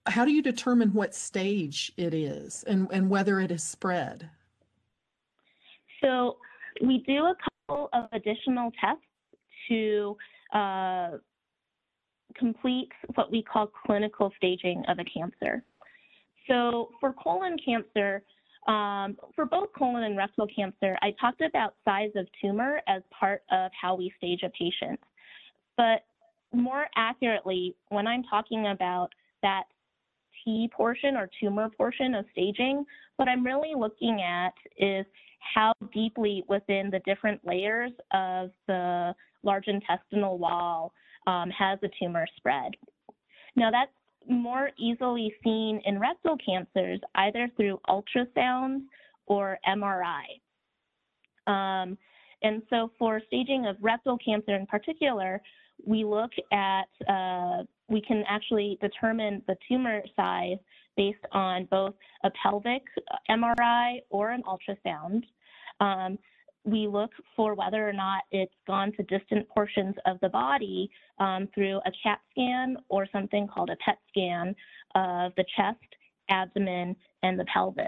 how 0.06 0.24
do 0.24 0.32
you 0.32 0.42
determine 0.42 0.94
what 0.94 1.14
stage 1.14 1.92
it 1.96 2.14
is 2.14 2.64
and, 2.66 2.88
and 2.90 3.10
whether 3.10 3.40
it 3.40 3.50
has 3.50 3.62
spread? 3.62 4.30
So 6.02 6.38
we 6.82 7.04
do 7.06 7.26
a 7.26 7.34
couple 7.68 7.90
of 7.92 8.08
additional 8.12 8.70
tests 8.80 9.04
to 9.68 10.16
uh, 10.54 11.10
complete 12.34 12.88
what 13.14 13.30
we 13.30 13.42
call 13.42 13.70
clinical 13.86 14.32
staging 14.36 14.82
of 14.88 14.98
a 14.98 15.04
cancer. 15.04 15.62
So 16.48 16.90
for 17.00 17.12
colon 17.12 17.56
cancer, 17.64 18.22
um, 18.66 19.16
for 19.34 19.46
both 19.46 19.68
colon 19.76 20.02
and 20.02 20.16
rectal 20.16 20.46
cancer, 20.54 20.96
I 21.02 21.14
talked 21.20 21.40
about 21.40 21.74
size 21.84 22.10
of 22.16 22.26
tumor 22.40 22.80
as 22.88 23.02
part 23.10 23.42
of 23.50 23.70
how 23.80 23.94
we 23.94 24.12
stage 24.18 24.42
a 24.42 24.50
patient. 24.50 25.00
But 25.76 26.04
more 26.52 26.86
accurately, 26.96 27.74
when 27.88 28.06
I'm 28.06 28.24
talking 28.24 28.68
about 28.68 29.08
that 29.42 29.64
T 30.44 30.70
portion 30.74 31.16
or 31.16 31.30
tumor 31.40 31.70
portion 31.70 32.14
of 32.14 32.24
staging, 32.32 32.84
what 33.16 33.28
I'm 33.28 33.44
really 33.44 33.72
looking 33.76 34.20
at 34.22 34.52
is 34.76 35.06
how 35.54 35.72
deeply 35.92 36.44
within 36.48 36.90
the 36.90 37.00
different 37.06 37.40
layers 37.46 37.92
of 38.12 38.50
the 38.66 39.14
large 39.42 39.66
intestinal 39.66 40.38
wall 40.38 40.92
um, 41.26 41.50
has 41.50 41.78
a 41.82 41.88
tumor 41.98 42.26
spread. 42.36 42.72
Now 43.56 43.70
that's 43.70 43.92
more 44.28 44.70
easily 44.78 45.34
seen 45.42 45.80
in 45.84 45.98
rectal 45.98 46.36
cancers 46.44 47.00
either 47.14 47.48
through 47.56 47.80
ultrasound 47.88 48.82
or 49.26 49.58
MRI. 49.66 50.24
Um, 51.46 51.96
and 52.42 52.62
so 52.70 52.90
for 52.98 53.20
staging 53.26 53.66
of 53.66 53.76
rectal 53.80 54.18
cancer 54.18 54.54
in 54.54 54.66
particular, 54.66 55.40
we 55.84 56.04
look 56.04 56.30
at, 56.52 56.88
uh, 57.08 57.64
we 57.88 58.00
can 58.00 58.24
actually 58.28 58.78
determine 58.80 59.42
the 59.46 59.56
tumor 59.68 60.02
size 60.16 60.58
based 60.96 61.24
on 61.32 61.66
both 61.70 61.94
a 62.24 62.30
pelvic 62.42 62.82
MRI 63.30 64.00
or 64.10 64.30
an 64.30 64.42
ultrasound. 64.42 65.22
Um, 65.80 66.18
we 66.64 66.86
look 66.86 67.10
for 67.34 67.54
whether 67.54 67.88
or 67.88 67.92
not 67.92 68.22
it's 68.32 68.52
gone 68.66 68.92
to 68.92 69.02
distant 69.04 69.48
portions 69.48 69.94
of 70.06 70.18
the 70.20 70.28
body 70.28 70.90
um, 71.18 71.48
through 71.54 71.78
a 71.78 71.92
CAT 72.02 72.20
scan 72.30 72.76
or 72.88 73.06
something 73.12 73.48
called 73.48 73.70
a 73.70 73.76
PET 73.76 73.98
scan 74.08 74.54
of 74.94 75.32
the 75.36 75.44
chest, 75.56 75.78
abdomen, 76.28 76.94
and 77.22 77.38
the 77.38 77.44
pelvis. 77.52 77.86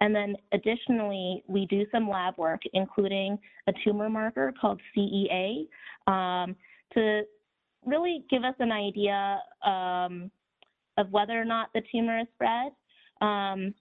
And 0.00 0.14
then 0.14 0.36
additionally, 0.52 1.44
we 1.46 1.66
do 1.66 1.86
some 1.92 2.08
lab 2.08 2.36
work, 2.36 2.62
including 2.72 3.38
a 3.68 3.72
tumor 3.84 4.10
marker 4.10 4.52
called 4.60 4.80
CEA, 4.96 5.68
um, 6.06 6.56
to 6.94 7.22
really 7.86 8.24
give 8.28 8.44
us 8.44 8.54
an 8.58 8.72
idea 8.72 9.40
um, 9.64 10.30
of 10.96 11.10
whether 11.10 11.40
or 11.40 11.44
not 11.44 11.68
the 11.74 11.82
tumor 11.92 12.18
is 12.18 12.26
spread. 12.34 12.72
Um, 13.20 13.74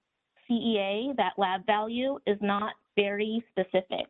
CEA, 0.50 1.15
that 1.17 1.34
lab 1.38 1.65
value, 1.65 2.20
is 2.27 2.38
not 2.41 2.74
very 2.95 3.43
specific. 3.51 4.07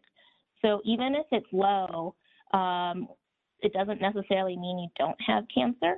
So 0.61 0.81
even 0.85 1.15
if 1.15 1.25
it's 1.31 1.47
low, 1.51 2.15
um, 2.53 3.07
it 3.61 3.73
doesn't 3.73 4.01
necessarily 4.01 4.55
mean 4.55 4.79
you 4.79 4.89
don't 4.97 5.19
have 5.25 5.45
cancer. 5.53 5.95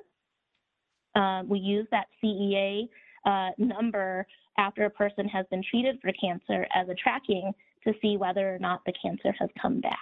Um, 1.15 1.47
we 1.47 1.59
use 1.59 1.87
that 1.91 2.07
CEA 2.23 2.89
uh, 3.25 3.49
number 3.57 4.25
after 4.57 4.85
a 4.85 4.89
person 4.89 5.27
has 5.27 5.45
been 5.49 5.63
treated 5.69 5.99
for 6.01 6.11
cancer 6.13 6.67
as 6.73 6.87
a 6.89 6.95
tracking 6.95 7.51
to 7.83 7.93
see 8.01 8.17
whether 8.17 8.55
or 8.55 8.59
not 8.59 8.81
the 8.85 8.93
cancer 9.01 9.33
has 9.39 9.49
come 9.61 9.81
back. 9.81 9.97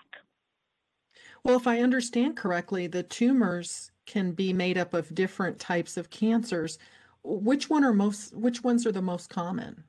Well, 1.43 1.57
if 1.57 1.67
I 1.67 1.79
understand 1.79 2.37
correctly, 2.37 2.87
the 2.87 3.03
tumors 3.03 3.91
can 4.05 4.31
be 4.31 4.53
made 4.53 4.77
up 4.77 4.93
of 4.93 5.13
different 5.13 5.59
types 5.59 5.97
of 5.97 6.09
cancers. 6.09 6.77
which 7.25 7.69
one 7.69 7.85
are 7.85 7.93
most, 7.93 8.35
which 8.35 8.63
ones 8.65 8.85
are 8.85 8.91
the 8.91 9.01
most 9.01 9.29
common? 9.29 9.85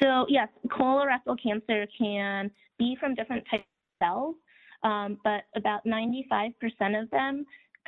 So 0.00 0.26
yes, 0.28 0.48
colorectal 0.68 1.36
cancer 1.42 1.86
can 1.98 2.50
be 2.78 2.96
from 3.00 3.14
different 3.14 3.44
types 3.50 3.64
of 4.00 4.06
cells, 4.06 4.36
um, 4.82 5.18
but 5.24 5.44
about 5.56 5.84
95% 5.84 6.52
of 7.00 7.10
them 7.10 7.44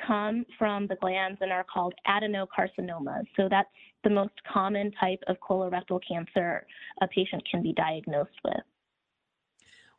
come 0.06 0.44
from 0.58 0.86
the 0.86 0.96
glands 0.96 1.38
and 1.40 1.52
are 1.52 1.64
called 1.64 1.94
adenocarcinomas. 2.08 3.24
So 3.36 3.48
that's 3.48 3.68
the 4.02 4.10
most 4.10 4.34
common 4.52 4.90
type 5.00 5.22
of 5.28 5.36
colorectal 5.40 6.00
cancer 6.06 6.66
a 7.00 7.08
patient 7.08 7.42
can 7.50 7.62
be 7.62 7.72
diagnosed 7.72 8.38
with. 8.44 8.62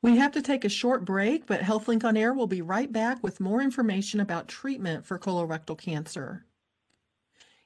We 0.01 0.17
have 0.17 0.33
to 0.33 0.41
take 0.41 0.65
a 0.65 0.69
short 0.69 1.03
break, 1.03 1.47
but 1.47 1.61
HealthLink 1.61 2.03
on 2.03 2.15
Air 2.15 2.33
will 2.33 2.47
be 2.47 2.61
right 2.61 2.91
back 2.91 3.23
with 3.23 3.39
more 3.39 3.61
information 3.61 4.19
about 4.19 4.47
treatment 4.47 5.05
for 5.05 5.17
colorectal 5.17 5.77
cancer. 5.77 6.45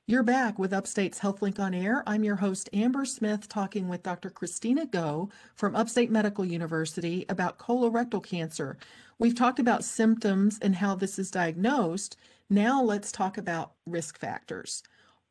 You're 0.09 0.23
back 0.23 0.57
with 0.57 0.73
Upstate's 0.73 1.19
HealthLink 1.19 1.59
on 1.59 1.75
Air. 1.75 2.01
I'm 2.07 2.23
your 2.23 2.37
host, 2.37 2.67
Amber 2.73 3.05
Smith, 3.05 3.47
talking 3.47 3.87
with 3.87 4.01
Dr. 4.01 4.31
Kristina 4.31 4.89
Go 4.89 5.29
from 5.53 5.75
Upstate 5.75 6.09
Medical 6.09 6.43
University 6.43 7.27
about 7.29 7.59
colorectal 7.59 8.23
cancer. 8.23 8.79
We've 9.19 9.35
talked 9.35 9.59
about 9.59 9.83
symptoms 9.83 10.57
and 10.63 10.73
how 10.73 10.95
this 10.95 11.19
is 11.19 11.29
diagnosed. 11.29 12.17
Now 12.49 12.81
let's 12.81 13.11
talk 13.11 13.37
about 13.37 13.73
risk 13.85 14.17
factors. 14.17 14.81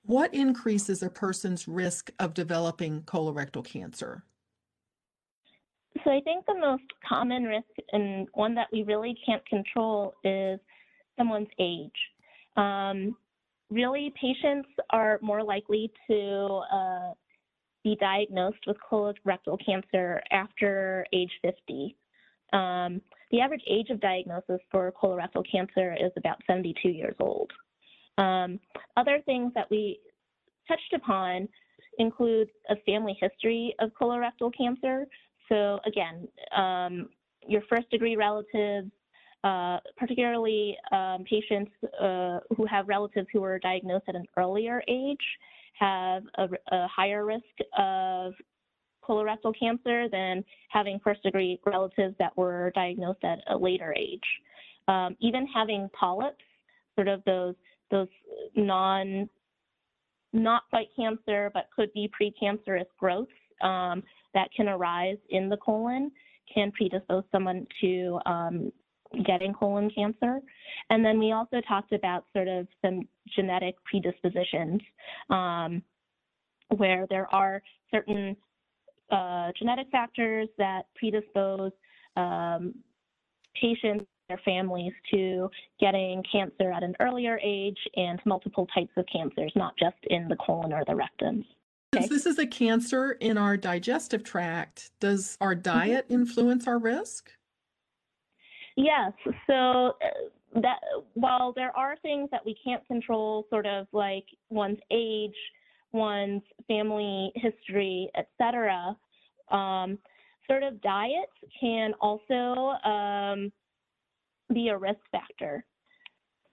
What 0.04 0.32
increases 0.32 1.02
a 1.02 1.10
person's 1.10 1.66
risk 1.66 2.12
of 2.20 2.32
developing 2.32 3.02
colorectal 3.02 3.64
cancer? 3.64 4.22
So 6.04 6.12
I 6.12 6.20
think 6.20 6.46
the 6.46 6.54
most 6.54 6.84
common 7.04 7.42
risk 7.42 7.66
and 7.90 8.28
one 8.34 8.54
that 8.54 8.68
we 8.72 8.84
really 8.84 9.18
can't 9.26 9.44
control 9.46 10.14
is 10.22 10.60
someone's 11.16 11.48
age. 11.58 11.90
Um, 12.56 13.16
really, 13.70 14.12
patients 14.20 14.68
are 14.90 15.18
more 15.22 15.42
likely 15.42 15.90
to 16.08 16.62
uh, 16.72 17.12
be 17.84 17.96
diagnosed 18.00 18.58
with 18.66 18.76
colorectal 18.90 19.58
cancer 19.64 20.22
after 20.30 21.06
age 21.12 21.30
50. 21.42 21.96
Um, 22.52 23.00
the 23.30 23.40
average 23.40 23.62
age 23.68 23.90
of 23.90 24.00
diagnosis 24.00 24.60
for 24.70 24.92
colorectal 24.92 25.44
cancer 25.50 25.94
is 25.94 26.10
about 26.16 26.38
72 26.46 26.88
years 26.88 27.16
old. 27.20 27.50
Um, 28.16 28.58
other 28.96 29.20
things 29.26 29.52
that 29.54 29.70
we 29.70 30.00
touched 30.66 30.92
upon 30.94 31.48
include 31.98 32.48
a 32.70 32.76
family 32.86 33.16
history 33.20 33.74
of 33.80 33.90
colorectal 34.00 34.52
cancer. 34.56 35.06
So 35.48 35.78
again, 35.86 36.26
um, 36.56 37.08
your 37.46 37.62
first 37.68 37.90
degree 37.90 38.16
relatives, 38.16 38.90
uh, 39.44 39.78
particularly 39.96 40.76
um, 40.92 41.24
patients 41.28 41.70
uh, 42.00 42.40
who 42.56 42.66
have 42.66 42.88
relatives 42.88 43.28
who 43.32 43.40
were 43.40 43.58
diagnosed 43.58 44.04
at 44.08 44.16
an 44.16 44.26
earlier 44.36 44.82
age, 44.88 45.16
have 45.74 46.24
a, 46.38 46.48
a 46.72 46.88
higher 46.88 47.24
risk 47.24 47.44
of 47.78 48.34
colorectal 49.08 49.52
cancer 49.58 50.08
than 50.10 50.44
having 50.70 51.00
first 51.02 51.22
degree 51.22 51.58
relatives 51.64 52.14
that 52.18 52.36
were 52.36 52.72
diagnosed 52.74 53.24
at 53.24 53.38
a 53.48 53.56
later 53.56 53.94
age. 53.96 54.20
Um, 54.86 55.16
even 55.20 55.46
having 55.46 55.88
polyps, 55.98 56.44
sort 56.94 57.08
of 57.08 57.22
those 57.24 57.54
those 57.90 58.08
non 58.56 59.28
not 60.32 60.62
quite 60.68 60.88
cancer 60.94 61.50
but 61.54 61.68
could 61.74 61.92
be 61.92 62.10
precancerous 62.20 62.86
growths 62.98 63.30
um, 63.62 64.02
that 64.34 64.48
can 64.54 64.68
arise 64.68 65.16
in 65.30 65.48
the 65.48 65.56
colon 65.58 66.10
can 66.52 66.72
predispose 66.72 67.24
someone 67.30 67.66
to 67.80 68.18
um, 68.26 68.72
getting 69.24 69.54
colon 69.54 69.90
cancer. 69.90 70.40
And 70.90 71.04
then 71.04 71.18
we 71.18 71.32
also 71.32 71.60
talked 71.66 71.92
about 71.92 72.24
sort 72.32 72.48
of 72.48 72.66
some 72.84 73.08
genetic 73.34 73.76
predispositions 73.84 74.80
um, 75.30 75.82
where 76.76 77.06
there 77.08 77.32
are 77.34 77.62
certain 77.90 78.36
uh, 79.10 79.50
genetic 79.58 79.86
factors 79.90 80.48
that 80.58 80.82
predispose 80.96 81.72
um, 82.16 82.74
patients 83.60 84.04
their 84.28 84.40
families 84.44 84.92
to 85.10 85.50
getting 85.80 86.22
cancer 86.30 86.70
at 86.70 86.82
an 86.82 86.94
earlier 87.00 87.40
age 87.42 87.78
and 87.96 88.20
multiple 88.26 88.66
types 88.74 88.92
of 88.96 89.06
cancers, 89.10 89.50
not 89.56 89.74
just 89.78 89.96
in 90.10 90.28
the 90.28 90.36
colon 90.36 90.72
or 90.72 90.84
the 90.86 90.94
rectum. 90.94 91.44
Since 91.94 92.08
this 92.10 92.26
is 92.26 92.38
a 92.38 92.46
cancer 92.46 93.12
in 93.12 93.38
our 93.38 93.56
digestive 93.56 94.22
tract, 94.22 94.90
does 95.00 95.36
our 95.40 95.54
mm-hmm. 95.54 95.62
diet 95.62 96.04
mm-hmm. 96.04 96.20
influence 96.20 96.66
our 96.66 96.78
risk? 96.78 97.32
Yes. 98.78 99.12
So 99.48 99.96
uh, 100.00 100.60
that 100.62 100.78
while 101.14 101.52
there 101.52 101.76
are 101.76 101.96
things 102.00 102.28
that 102.30 102.46
we 102.46 102.56
can't 102.64 102.86
control, 102.86 103.44
sort 103.50 103.66
of 103.66 103.88
like 103.92 104.24
one's 104.50 104.78
age, 104.92 105.34
one's 105.90 106.42
family 106.68 107.32
history, 107.34 108.08
etc., 108.16 108.96
um, 109.50 109.98
sort 110.46 110.62
of 110.62 110.80
diet 110.80 111.28
can 111.60 111.92
also 112.00 112.78
um, 112.88 113.50
be 114.54 114.68
a 114.68 114.78
risk 114.78 115.00
factor. 115.10 115.64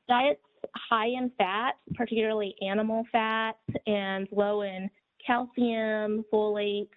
Diets 0.10 0.42
high 0.90 1.10
in 1.10 1.32
fat, 1.38 1.74
particularly 1.94 2.56
animal 2.68 3.04
fat, 3.12 3.54
and 3.86 4.28
low 4.32 4.64
in 4.64 4.90
calcium, 5.24 6.26
folate, 6.34 6.90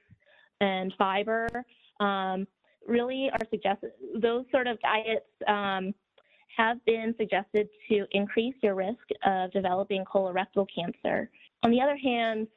and 0.63 0.95
fiber, 0.97 1.49
um, 2.01 2.47
really 2.89 3.31
are 3.33 3.47
suggested. 3.51 3.91
Those 4.21 4.45
sort 4.51 4.67
of 4.67 4.79
diets 4.81 5.27
um, 5.47 5.95
have 6.57 6.85
been 6.85 7.15
suggested 7.19 7.69
to 7.89 8.07
increase 8.13 8.55
your 8.63 8.75
risk 8.75 9.05
of 9.25 9.53
developing 9.53 10.05
colorectal 10.05 10.67
cancer. 10.75 11.31
On 11.63 11.71
the 11.71 11.81
other 11.81 11.97
hand, 11.97 12.49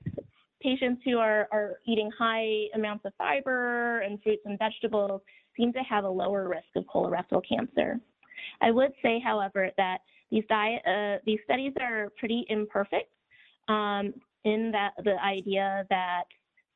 patients 0.61 1.01
who 1.05 1.17
are, 1.17 1.47
are 1.51 1.73
eating 1.85 2.09
high 2.17 2.65
amounts 2.75 3.05
of 3.05 3.13
fiber 3.17 3.99
and 3.99 4.21
fruits 4.23 4.43
and 4.45 4.57
vegetables 4.57 5.21
seem 5.57 5.73
to 5.73 5.79
have 5.79 6.05
a 6.05 6.09
lower 6.09 6.47
risk 6.47 6.67
of 6.75 6.85
colorectal 6.85 7.41
cancer. 7.47 7.99
I 8.61 8.71
would 8.71 8.91
say, 9.01 9.19
however, 9.23 9.69
that 9.77 9.99
these 10.31 10.43
diet 10.47 10.81
uh, 10.87 11.17
these 11.25 11.39
studies 11.43 11.73
are 11.79 12.09
pretty 12.17 12.45
imperfect 12.49 13.11
um, 13.67 14.13
in 14.45 14.71
that 14.71 14.93
the 15.03 15.21
idea 15.23 15.85
that 15.89 16.23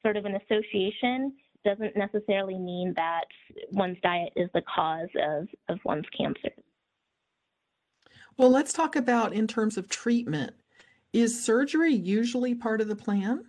sort 0.03 0.17
of 0.17 0.25
an 0.25 0.35
association 0.35 1.33
doesn't 1.65 1.97
necessarily 1.97 2.57
mean 2.57 2.93
that 2.95 3.25
one's 3.71 3.97
diet 4.01 4.31
is 4.35 4.49
the 4.53 4.61
cause 4.73 5.09
of, 5.21 5.47
of 5.67 5.79
one's 5.83 6.05
cancer. 6.17 6.53
Well, 8.37 8.49
let's 8.49 8.71
talk 8.71 8.95
about 8.95 9.33
in 9.33 9.47
terms 9.47 9.77
of 9.77 9.89
treatment. 9.89 10.53
Is 11.11 11.43
surgery 11.43 11.93
usually 11.93 12.53
part 12.53 12.81
of 12.81 12.87
the 12.87 12.95
plan? 12.95 13.45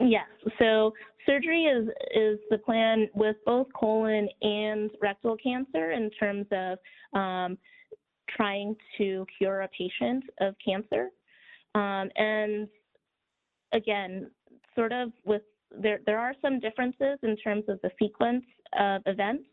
Yes. 0.00 0.26
So 0.58 0.92
surgery 1.26 1.64
is 1.64 1.88
is 2.14 2.38
the 2.50 2.58
plan 2.58 3.08
with 3.14 3.36
both 3.44 3.66
colon 3.78 4.28
and 4.42 4.90
rectal 5.00 5.36
cancer 5.36 5.92
in 5.92 6.10
terms 6.18 6.46
of 6.52 6.78
um, 7.18 7.58
trying 8.36 8.76
to 8.98 9.26
cure 9.36 9.62
a 9.62 9.68
patient 9.68 10.24
of 10.40 10.54
cancer. 10.64 11.08
Um, 11.74 12.10
and 12.16 12.68
again, 13.72 14.30
sort 14.74 14.92
of 14.92 15.10
with 15.24 15.42
there 15.76 16.00
there 16.06 16.18
are 16.18 16.34
some 16.40 16.60
differences 16.60 17.18
in 17.22 17.36
terms 17.36 17.64
of 17.68 17.80
the 17.82 17.90
sequence 17.98 18.44
of 18.78 19.02
events, 19.06 19.44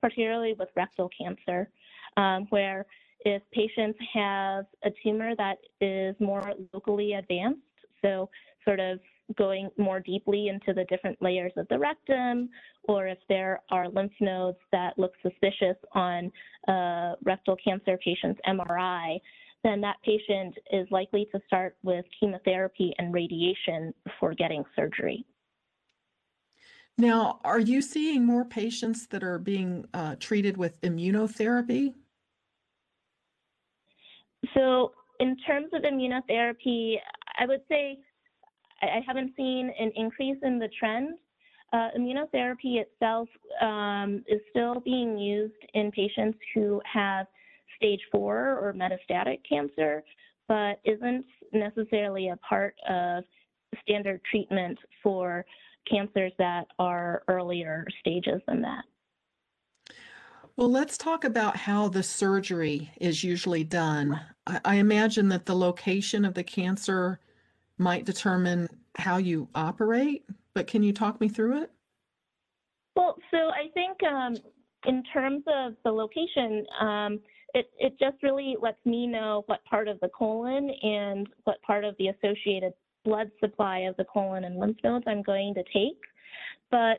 particularly 0.00 0.54
with 0.58 0.68
rectal 0.76 1.10
cancer, 1.18 1.68
um, 2.16 2.46
where 2.50 2.86
if 3.20 3.42
patients 3.52 3.98
have 4.14 4.66
a 4.84 4.90
tumor 5.02 5.34
that 5.36 5.58
is 5.80 6.14
more 6.20 6.52
locally 6.72 7.14
advanced, 7.14 7.60
so 8.02 8.28
sort 8.64 8.80
of 8.80 9.00
going 9.36 9.68
more 9.76 9.98
deeply 9.98 10.48
into 10.48 10.72
the 10.72 10.84
different 10.84 11.20
layers 11.20 11.52
of 11.56 11.66
the 11.68 11.78
rectum, 11.78 12.48
or 12.84 13.08
if 13.08 13.18
there 13.28 13.60
are 13.70 13.88
lymph 13.88 14.12
nodes 14.20 14.58
that 14.70 14.96
look 14.98 15.12
suspicious 15.22 15.76
on 15.92 16.30
a 16.68 17.14
rectal 17.24 17.56
cancer 17.56 17.98
patient's 18.04 18.40
MRI, 18.46 19.18
then 19.64 19.80
that 19.80 19.96
patient 20.04 20.54
is 20.72 20.86
likely 20.92 21.26
to 21.32 21.40
start 21.46 21.76
with 21.82 22.04
chemotherapy 22.20 22.94
and 22.98 23.12
radiation 23.12 23.92
before 24.04 24.34
getting 24.34 24.62
surgery. 24.76 25.24
Now, 26.98 27.40
are 27.44 27.60
you 27.60 27.82
seeing 27.82 28.24
more 28.24 28.44
patients 28.44 29.06
that 29.08 29.22
are 29.22 29.38
being 29.38 29.84
uh, 29.92 30.16
treated 30.18 30.56
with 30.56 30.80
immunotherapy? 30.80 31.94
So, 34.54 34.92
in 35.20 35.36
terms 35.46 35.68
of 35.74 35.82
immunotherapy, 35.82 36.96
I 37.38 37.46
would 37.46 37.60
say 37.68 37.98
I 38.80 39.00
haven't 39.06 39.32
seen 39.36 39.72
an 39.78 39.92
increase 39.94 40.38
in 40.42 40.58
the 40.58 40.68
trend. 40.78 41.18
Uh, 41.72 41.88
immunotherapy 41.98 42.80
itself 42.80 43.28
um, 43.60 44.24
is 44.26 44.40
still 44.50 44.80
being 44.80 45.18
used 45.18 45.54
in 45.74 45.90
patients 45.90 46.38
who 46.54 46.80
have 46.90 47.26
stage 47.76 48.00
four 48.10 48.58
or 48.58 48.72
metastatic 48.72 49.40
cancer, 49.46 50.02
but 50.48 50.80
isn't 50.84 51.26
necessarily 51.52 52.28
a 52.28 52.36
part 52.36 52.74
of 52.88 53.24
standard 53.82 54.20
treatment 54.30 54.78
for 55.02 55.44
cancers 55.90 56.32
that 56.38 56.66
are 56.78 57.22
earlier 57.28 57.86
stages 58.00 58.40
than 58.46 58.62
that. 58.62 58.84
Well, 60.56 60.70
let's 60.70 60.96
talk 60.96 61.24
about 61.24 61.56
how 61.56 61.88
the 61.88 62.02
surgery 62.02 62.90
is 62.98 63.22
usually 63.22 63.62
done. 63.62 64.18
I, 64.46 64.60
I 64.64 64.74
imagine 64.76 65.28
that 65.28 65.44
the 65.44 65.54
location 65.54 66.24
of 66.24 66.34
the 66.34 66.44
cancer 66.44 67.20
might 67.76 68.06
determine 68.06 68.68
how 68.96 69.18
you 69.18 69.48
operate, 69.54 70.24
but 70.54 70.66
can 70.66 70.82
you 70.82 70.94
talk 70.94 71.20
me 71.20 71.28
through 71.28 71.62
it? 71.62 71.70
Well, 72.94 73.16
so 73.30 73.36
I 73.36 73.68
think 73.74 74.02
um, 74.02 74.36
in 74.86 75.02
terms 75.12 75.44
of 75.46 75.74
the 75.84 75.90
location, 75.90 76.64
um, 76.80 77.20
it, 77.52 77.70
it 77.78 77.98
just 77.98 78.22
really 78.22 78.56
lets 78.60 78.84
me 78.86 79.06
know 79.06 79.42
what 79.46 79.62
part 79.64 79.88
of 79.88 80.00
the 80.00 80.08
colon 80.08 80.70
and 80.82 81.28
what 81.44 81.60
part 81.62 81.84
of 81.84 81.94
the 81.98 82.08
associated 82.08 82.72
blood 83.06 83.30
supply 83.40 83.78
of 83.80 83.96
the 83.96 84.04
colon 84.04 84.44
and 84.44 84.58
lymph 84.58 84.76
nodes 84.84 85.04
I'm 85.06 85.22
going 85.22 85.54
to 85.54 85.62
take. 85.72 85.98
But 86.70 86.98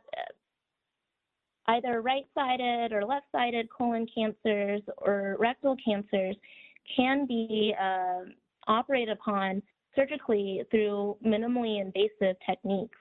either 1.67 2.01
right-sided 2.01 2.93
or 2.93 3.05
left-sided 3.05 3.67
colon 3.69 4.07
cancers 4.15 4.81
or 4.97 5.35
rectal 5.37 5.75
cancers 5.83 6.35
can 6.95 7.27
be 7.27 7.75
uh, 7.79 8.21
operated 8.67 9.09
upon 9.09 9.61
surgically 9.95 10.63
through 10.71 11.17
minimally 11.25 11.81
invasive 11.81 12.37
techniques. 12.49 12.97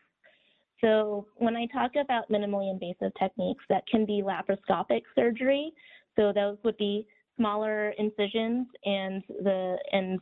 So 0.80 1.26
when 1.36 1.56
I 1.56 1.66
talk 1.66 1.92
about 2.02 2.28
minimally 2.30 2.70
invasive 2.70 3.12
techniques, 3.18 3.64
that 3.68 3.86
can 3.86 4.04
be 4.04 4.22
laparoscopic 4.22 5.02
surgery. 5.14 5.72
So 6.16 6.32
those 6.34 6.58
would 6.64 6.76
be 6.76 7.06
smaller 7.36 7.90
incisions 7.98 8.66
and 8.84 9.22
the 9.28 9.76
and 9.92 10.18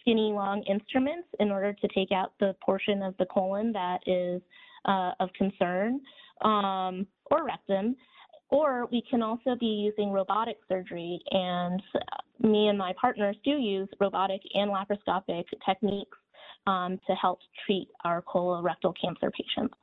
skinny 0.00 0.32
long 0.32 0.62
instruments 0.62 1.28
in 1.40 1.50
order 1.50 1.72
to 1.72 1.88
take 1.88 2.12
out 2.12 2.32
the 2.40 2.54
portion 2.64 3.02
of 3.02 3.16
the 3.18 3.26
colon 3.26 3.72
that 3.72 3.98
is 4.06 4.42
uh, 4.84 5.12
of 5.20 5.30
concern 5.34 6.00
um, 6.42 7.06
or 7.30 7.44
rectum. 7.44 7.96
Or 8.50 8.86
we 8.90 9.02
can 9.10 9.22
also 9.22 9.56
be 9.60 9.66
using 9.66 10.10
robotic 10.10 10.56
surgery, 10.68 11.20
and 11.30 11.82
me 12.40 12.68
and 12.68 12.78
my 12.78 12.94
partners 12.98 13.36
do 13.44 13.50
use 13.50 13.88
robotic 14.00 14.40
and 14.54 14.70
laparoscopic 14.70 15.44
techniques 15.66 16.16
um, 16.66 16.98
to 17.06 17.14
help 17.14 17.40
treat 17.66 17.88
our 18.04 18.22
colorectal 18.22 18.94
cancer 18.98 19.30
patients. 19.30 19.74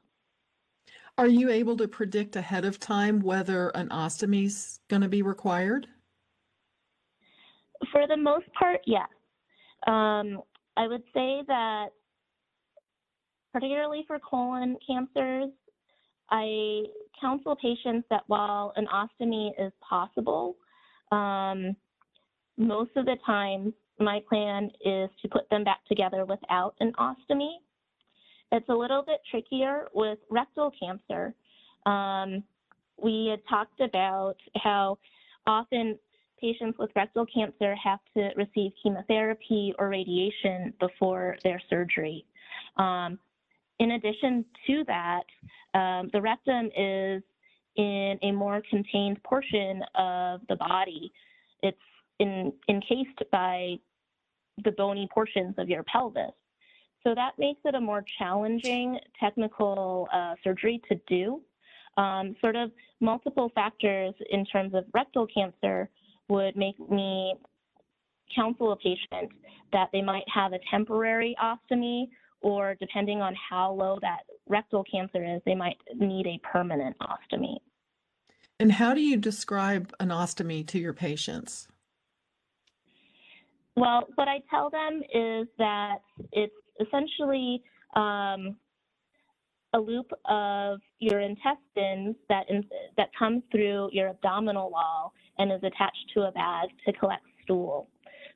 Are 1.18 1.28
you 1.28 1.50
able 1.50 1.78
to 1.78 1.88
predict 1.88 2.36
ahead 2.36 2.66
of 2.66 2.80
time 2.80 3.20
whether 3.22 3.70
an 3.70 3.90
ostomy 3.90 4.46
is 4.48 4.80
going 4.90 5.02
to 5.02 5.08
be 5.08 5.22
required? 5.22 5.88
For 7.92 8.08
the 8.08 8.18
most 8.18 8.52
part, 8.54 8.82
yes. 8.86 9.08
Um, 9.86 10.42
I 10.78 10.88
would 10.88 11.04
say 11.14 11.42
that, 11.48 11.88
particularly 13.54 14.04
for 14.08 14.20
colon 14.20 14.78
cancers, 14.86 15.52
I 16.30 16.84
counsel 17.20 17.56
patients 17.56 18.06
that 18.10 18.24
while 18.28 18.74
an 18.76 18.88
ostomy 18.88 19.52
is 19.60 19.72
possible, 19.88 20.56
um, 21.12 21.76
most 22.58 22.92
of 22.96 23.06
the 23.06 23.18
time 23.26 23.74
my 24.00 24.22
plan 24.28 24.72
is 24.84 25.10
to 25.22 25.30
put 25.30 25.50
them 25.50 25.64
back 25.64 25.86
together 25.88 26.26
without 26.26 26.76
an 26.80 26.92
ostomy. 27.00 27.56
It's 28.52 28.68
a 28.70 28.74
little 28.74 29.04
bit 29.04 29.22
trickier 29.30 29.88
with 29.94 30.20
rectal 30.30 30.72
cancer. 30.80 31.34
Um, 31.86 32.44
we 33.02 33.28
had 33.30 33.42
talked 33.50 33.80
about 33.80 34.36
how 34.56 34.98
often 35.48 35.98
patients 36.40 36.78
with 36.78 36.90
rectal 36.96 37.26
cancer 37.26 37.76
have 37.76 38.00
to 38.16 38.30
receive 38.36 38.72
chemotherapy 38.82 39.74
or 39.80 39.90
radiation 39.90 40.74
before 40.80 41.38
their 41.44 41.62
surgery. 41.70 42.26
Um, 42.78 43.20
in 43.80 43.92
addition 43.92 44.46
to 44.68 44.84
that, 44.88 45.24
um, 45.74 46.10
the 46.14 46.22
rectum 46.22 46.70
is 46.78 47.24
in 47.76 48.18
a 48.22 48.32
more 48.32 48.62
contained 48.70 49.22
portion 49.24 49.82
of 49.96 50.42
the 50.48 50.56
body. 50.56 51.12
It's 51.62 51.78
in, 52.20 52.54
encased 52.70 53.22
by 53.32 53.76
the 54.64 54.72
bony 54.72 55.10
portions 55.14 55.56
of 55.58 55.70
your 55.70 55.84
pelvis. 55.84 56.32
So 57.04 57.14
that 57.14 57.34
makes 57.38 57.60
it 57.66 57.76
a 57.76 57.82
more 57.82 58.04
challenging 58.18 58.98
technical 59.20 60.08
uh, 60.14 60.36
surgery 60.44 60.82
to 60.90 61.00
do. 61.08 61.42
Um, 61.98 62.36
sort 62.42 62.56
of 62.56 62.72
multiple 63.00 63.52
factors 63.56 64.14
in 64.32 64.46
terms 64.46 64.74
of 64.74 64.86
rectal 64.94 65.28
cancer 65.28 65.90
would 66.30 66.56
make 66.56 66.78
me 66.90 67.36
counsel 68.36 68.72
a 68.72 68.76
patient 68.78 69.32
that 69.72 69.90
they 69.92 70.02
might 70.02 70.24
have 70.34 70.54
a 70.54 70.60
temporary 70.72 71.36
ostomy 71.42 72.06
or 72.42 72.76
depending 72.80 73.22
on 73.22 73.34
how 73.50 73.72
low 73.74 73.98
that 74.02 74.20
rectal 74.48 74.84
cancer 74.84 75.24
is, 75.24 75.42
they 75.46 75.56
might 75.56 75.78
need 75.96 76.28
a 76.28 76.40
permanent 76.48 76.96
ostomy. 77.00 77.58
And 78.60 78.72
how 78.72 78.94
do 78.94 79.02
you 79.02 79.18
describe 79.18 79.94
an 80.00 80.10
ostomy 80.10 80.66
to 80.68 80.80
your 80.80 80.94
patients? 80.94 81.68
Well, 83.76 84.08
what 84.16 84.28
I 84.28 84.42
tell 84.50 84.70
them 84.70 85.02
is 85.14 85.48
that 85.58 85.98
it's 86.32 86.54
essentially 86.80 87.62
um, 87.96 88.56
a 89.74 89.80
loop 89.80 90.12
of 90.26 90.80
your 91.00 91.20
intestines 91.20 92.16
that 92.30 92.50
in, 92.50 92.64
that 92.96 93.10
comes 93.18 93.44
through 93.52 93.90
your 93.92 94.10
abdominal 94.10 94.70
wall 94.70 95.14
and 95.38 95.52
is 95.52 95.64
attached 95.64 96.12
to 96.14 96.22
a 96.24 96.32
bag 96.32 96.70
to 96.86 96.94
collect 96.94 97.24
stool. 97.44 97.90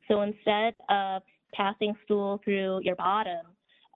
So 0.08 0.22
instead 0.22 0.76
of 0.90 1.22
passing 1.54 1.96
stool 2.04 2.42
through 2.44 2.82
your 2.84 2.96
bottom, 2.96 3.46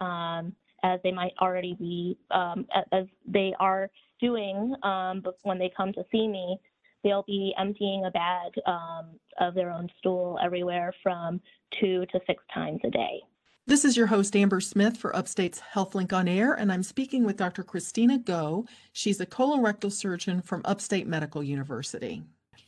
um, 0.02 0.54
as 0.84 1.00
they 1.04 1.12
might 1.12 1.34
already 1.42 1.76
be, 1.80 2.18
um, 2.32 2.68
as 2.92 3.06
they 3.26 3.54
are 3.60 3.89
doing 4.20 4.76
um, 4.84 5.24
when 5.44 5.58
they 5.58 5.72
come 5.76 5.94
to 5.94 6.04
see 6.12 6.28
me, 6.28 6.58
they'll 7.04 7.24
be 7.24 7.54
emptying 7.58 8.06
a 8.06 8.12
bag 8.12 8.52
um, 8.66 9.20
of 9.39 9.54
their 9.54 9.72
own 9.72 9.89
stool 10.00 10.38
everywhere 10.44 10.94
from 11.02 11.42
two 11.80 12.06
to 12.12 12.20
six 12.28 12.44
times 12.54 12.80
a 12.84 12.89
day. 12.89 13.22
This 13.66 13.86
is 13.86 13.96
your 13.96 14.08
host, 14.08 14.36
Amber 14.36 14.60
Smith, 14.60 14.98
for 14.98 15.16
Upstate's 15.16 15.62
HealthLink 15.74 16.12
on 16.12 16.28
Air, 16.28 16.54
and 16.54 16.70
I'm 16.70 16.84
speaking 16.84 17.24
with 17.24 17.38
Dr. 17.38 17.63
Kristina 17.63 18.24
Go. 18.24 18.66
She's 18.92 19.22
a 19.22 19.26
colorectal 19.26 19.92
surgeon 19.92 20.42
from 20.42 20.62
Upstate 20.66 21.08
Medical 21.08 21.42
University. 21.42 22.24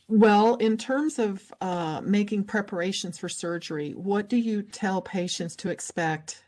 Well, 0.08 0.54
in 0.56 0.76
terms 0.76 1.18
of 1.18 1.52
uh, 1.60 2.00
making 2.04 2.44
preparations 2.44 3.18
for 3.18 3.28
surgery, 3.28 3.92
what 3.92 4.28
do 4.28 4.36
you 4.36 4.62
tell 4.62 5.02
patients 5.02 5.56
to 5.56 5.70
expect 5.70 6.44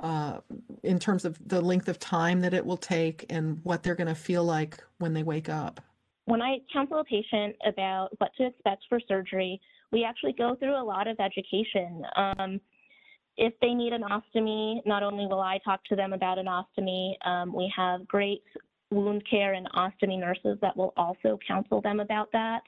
uh, 0.00 0.38
in 0.82 0.98
terms 0.98 1.24
of 1.24 1.38
the 1.46 1.60
length 1.60 1.88
of 1.88 1.98
time 1.98 2.40
that 2.40 2.54
it 2.54 2.64
will 2.64 2.76
take 2.76 3.26
and 3.28 3.60
what 3.64 3.82
they're 3.82 3.94
going 3.94 4.06
to 4.06 4.14
feel 4.14 4.44
like 4.44 4.82
when 4.98 5.12
they 5.12 5.22
wake 5.22 5.50
up? 5.50 5.80
When 6.24 6.40
I 6.40 6.58
counsel 6.72 7.00
a 7.00 7.04
patient 7.04 7.54
about 7.66 8.08
what 8.18 8.30
to 8.38 8.46
expect 8.46 8.84
for 8.88 8.98
surgery, 9.06 9.60
we 9.92 10.02
actually 10.02 10.32
go 10.32 10.56
through 10.56 10.80
a 10.80 10.82
lot 10.82 11.06
of 11.06 11.18
education. 11.20 12.02
Um, 12.16 12.60
if 13.36 13.52
they 13.60 13.74
need 13.74 13.92
an 13.92 14.02
ostomy, 14.02 14.80
not 14.86 15.02
only 15.02 15.26
will 15.26 15.40
I 15.40 15.58
talk 15.64 15.84
to 15.84 15.96
them 15.96 16.14
about 16.14 16.38
an 16.38 16.46
ostomy, 16.46 17.14
um, 17.26 17.52
we 17.54 17.70
have 17.76 18.08
great 18.08 18.42
wound 18.90 19.22
care 19.28 19.52
and 19.52 19.68
ostomy 19.72 20.18
nurses 20.18 20.58
that 20.62 20.76
will 20.76 20.94
also 20.96 21.38
counsel 21.46 21.80
them 21.82 22.00
about 22.00 22.32
that. 22.32 22.62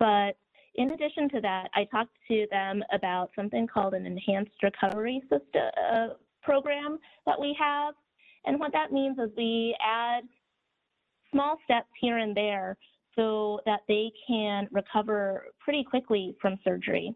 But 0.00 0.36
in 0.74 0.90
addition 0.92 1.28
to 1.28 1.40
that, 1.42 1.68
I 1.74 1.84
talked 1.84 2.16
to 2.28 2.46
them 2.50 2.82
about 2.92 3.30
something 3.36 3.68
called 3.68 3.94
an 3.94 4.06
enhanced 4.06 4.60
recovery 4.62 5.22
system 5.30 5.62
uh, 5.92 6.08
program 6.42 6.98
that 7.26 7.38
we 7.38 7.56
have. 7.60 7.94
And 8.46 8.58
what 8.58 8.72
that 8.72 8.90
means 8.90 9.18
is 9.18 9.30
we 9.36 9.76
add 9.84 10.24
small 11.30 11.58
steps 11.64 11.90
here 12.00 12.18
and 12.18 12.36
there 12.36 12.76
so 13.14 13.60
that 13.66 13.80
they 13.88 14.10
can 14.26 14.68
recover 14.72 15.46
pretty 15.60 15.84
quickly 15.84 16.34
from 16.40 16.58
surgery. 16.64 17.14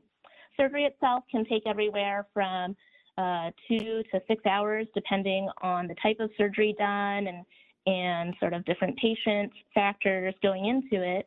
Surgery 0.57 0.85
itself 0.85 1.25
can 1.31 1.45
take 1.47 1.63
everywhere 1.67 2.27
from 2.35 2.77
uh, 3.17 3.51
two 3.67 4.03
to 4.13 4.21
six 4.29 4.45
hours, 4.45 4.87
depending 4.95 5.49
on 5.63 5.87
the 5.87 5.95
type 6.03 6.19
of 6.21 6.31
surgery 6.37 6.75
done 6.79 7.29
and, 7.29 7.45
and 7.87 8.35
sort 8.41 8.53
of 8.53 8.65
different 8.65 8.97
patient 8.99 9.51
factors 9.73 10.35
going 10.43 10.67
into 10.67 11.03
it. 11.03 11.27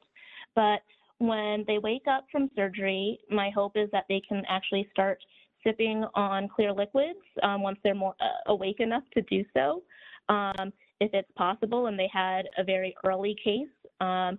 But 0.55 0.81
when 1.19 1.63
they 1.67 1.77
wake 1.79 2.07
up 2.09 2.25
from 2.31 2.49
surgery, 2.55 3.19
my 3.29 3.49
hope 3.49 3.73
is 3.75 3.89
that 3.91 4.05
they 4.09 4.21
can 4.27 4.43
actually 4.47 4.87
start 4.91 5.19
sipping 5.63 6.05
on 6.15 6.47
clear 6.47 6.71
liquids 6.71 7.19
um, 7.43 7.61
once 7.61 7.79
they're 7.83 7.95
more 7.95 8.15
uh, 8.21 8.51
awake 8.51 8.79
enough 8.79 9.03
to 9.13 9.21
do 9.23 9.43
so. 9.53 9.83
Um, 10.29 10.71
if 10.99 11.11
it's 11.13 11.31
possible 11.35 11.87
and 11.87 11.97
they 11.97 12.09
had 12.11 12.43
a 12.57 12.63
very 12.63 12.95
early 13.05 13.35
case, 13.43 13.67
um, 14.01 14.37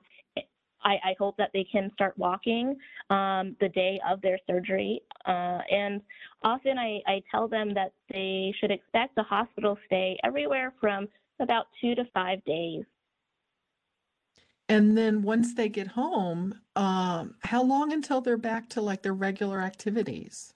I, 0.85 0.95
I, 1.05 1.15
hope 1.19 1.37
that 1.39 1.51
they 1.53 1.65
can 1.65 1.91
start 1.93 2.17
walking 2.17 2.77
um, 3.11 3.57
the 3.61 3.69
day 3.69 4.01
of 4.09 4.21
their 4.21 4.39
surgery. 4.47 5.03
Uh, 5.27 5.59
and 5.71 6.01
often 6.45 6.79
I, 6.79 7.01
I, 7.07 7.23
tell 7.31 7.49
them 7.49 7.75
that 7.75 7.93
they 8.13 8.55
should 8.61 8.71
expect 8.71 9.19
a 9.19 9.25
hospital 9.25 9.77
stay 9.87 10.17
everywhere 10.23 10.73
from 10.81 11.09
about 11.41 11.67
two 11.81 11.95
to 11.97 12.05
five 12.15 12.45
days. 12.45 12.85
And 14.69 14.97
then 14.97 15.23
once 15.23 15.55
they 15.55 15.69
get 15.69 15.87
home, 15.87 16.61
um, 16.77 17.35
how 17.41 17.63
long 17.63 17.93
until 17.93 18.21
they're 18.21 18.37
back 18.37 18.69
to 18.71 18.83
like 18.83 19.03
their 19.03 19.15
regular 19.15 19.61
activities? 19.61 20.53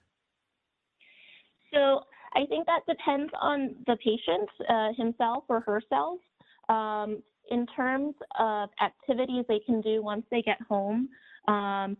So 1.73 2.01
I 2.35 2.45
think 2.45 2.67
that 2.67 2.81
depends 2.87 3.31
on 3.41 3.75
the 3.87 3.97
patient 3.97 4.49
uh, 4.69 4.89
himself 4.95 5.45
or 5.49 5.61
herself. 5.61 6.19
Um, 6.69 7.23
in 7.49 7.65
terms 7.75 8.13
of 8.39 8.69
activities 8.81 9.45
they 9.47 9.59
can 9.65 9.81
do 9.81 10.01
once 10.01 10.25
they 10.31 10.41
get 10.41 10.61
home, 10.61 11.09
um, 11.47 11.97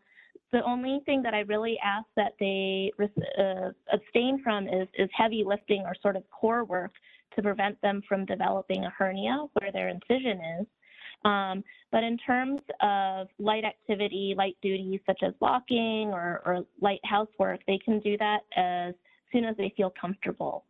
the 0.51 0.63
only 0.63 1.01
thing 1.05 1.23
that 1.23 1.33
I 1.33 1.39
really 1.41 1.77
ask 1.83 2.05
that 2.15 2.33
they 2.39 2.91
uh, 3.01 3.71
abstain 3.91 4.41
from 4.43 4.67
is, 4.67 4.87
is 4.97 5.09
heavy 5.17 5.43
lifting 5.45 5.81
or 5.81 5.95
sort 6.01 6.15
of 6.15 6.23
core 6.29 6.63
work 6.63 6.91
to 7.35 7.41
prevent 7.41 7.81
them 7.81 8.03
from 8.07 8.25
developing 8.25 8.85
a 8.85 8.89
hernia 8.91 9.47
where 9.53 9.71
their 9.71 9.89
incision 9.89 10.39
is. 10.59 10.67
Um, 11.25 11.63
but 11.91 12.03
in 12.03 12.17
terms 12.17 12.61
of 12.81 13.27
light 13.39 13.63
activity, 13.63 14.33
light 14.37 14.57
duties 14.61 14.99
such 15.05 15.21
as 15.23 15.33
walking 15.39 16.09
or, 16.11 16.41
or 16.45 16.65
light 16.81 16.99
housework, 17.05 17.61
they 17.65 17.77
can 17.77 17.99
do 17.99 18.17
that 18.17 18.39
as 18.55 18.93
soon 19.31 19.45
as 19.45 19.55
they 19.57 19.73
feel 19.77 19.93
comfortable. 19.99 20.65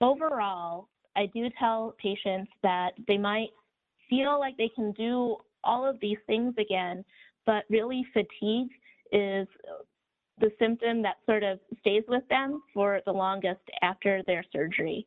Overall, 0.00 0.88
I 1.16 1.26
do 1.26 1.48
tell 1.58 1.94
patients 2.00 2.50
that 2.62 2.92
they 3.06 3.18
might 3.18 3.50
feel 4.08 4.38
like 4.38 4.56
they 4.56 4.70
can 4.74 4.92
do 4.92 5.36
all 5.62 5.88
of 5.88 5.98
these 6.00 6.18
things 6.26 6.54
again, 6.58 7.04
but 7.46 7.64
really 7.70 8.06
fatigue 8.12 8.68
is 9.12 9.46
the 10.40 10.50
symptom 10.58 11.02
that 11.02 11.16
sort 11.26 11.42
of 11.42 11.60
stays 11.80 12.02
with 12.08 12.26
them 12.28 12.62
for 12.72 13.00
the 13.06 13.12
longest 13.12 13.60
after 13.82 14.22
their 14.26 14.44
surgery. 14.52 15.06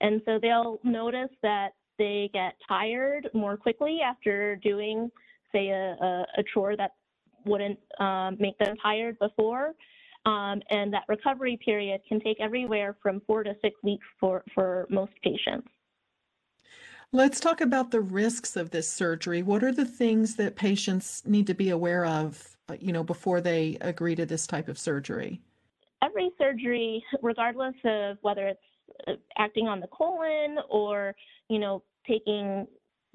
And 0.00 0.20
so 0.26 0.38
they'll 0.40 0.78
notice 0.84 1.30
that 1.42 1.70
they 1.98 2.30
get 2.32 2.54
tired 2.68 3.28
more 3.34 3.56
quickly 3.56 4.00
after 4.04 4.56
doing, 4.56 5.10
say, 5.52 5.68
a, 5.68 5.96
a, 6.00 6.26
a 6.38 6.44
chore 6.52 6.76
that 6.76 6.92
wouldn't 7.44 7.78
um, 8.00 8.36
make 8.38 8.58
them 8.58 8.76
tired 8.82 9.18
before. 9.18 9.74
Um, 10.24 10.60
and 10.70 10.92
that 10.92 11.04
recovery 11.08 11.58
period 11.64 12.00
can 12.08 12.18
take 12.20 12.40
everywhere 12.40 12.96
from 13.00 13.22
four 13.26 13.44
to 13.44 13.54
six 13.62 13.76
weeks 13.84 14.04
for, 14.18 14.42
for 14.54 14.86
most 14.90 15.12
patients. 15.22 15.68
Let's 17.12 17.38
talk 17.38 17.60
about 17.60 17.92
the 17.92 18.00
risks 18.00 18.56
of 18.56 18.70
this 18.70 18.90
surgery. 18.90 19.44
What 19.44 19.62
are 19.62 19.70
the 19.70 19.84
things 19.84 20.34
that 20.36 20.56
patients 20.56 21.22
need 21.24 21.46
to 21.46 21.54
be 21.54 21.70
aware 21.70 22.04
of, 22.04 22.56
you 22.80 22.92
know, 22.92 23.04
before 23.04 23.40
they 23.40 23.78
agree 23.80 24.16
to 24.16 24.26
this 24.26 24.48
type 24.48 24.68
of 24.68 24.76
surgery? 24.76 25.40
Every 26.02 26.30
surgery, 26.36 27.04
regardless 27.22 27.76
of 27.84 28.18
whether 28.22 28.48
it's 28.48 28.60
acting 29.36 29.68
on 29.68 29.80
the 29.80 29.88
colon 29.88 30.58
or, 30.68 31.14
you 31.48 31.58
know, 31.58 31.82
taking 32.06 32.66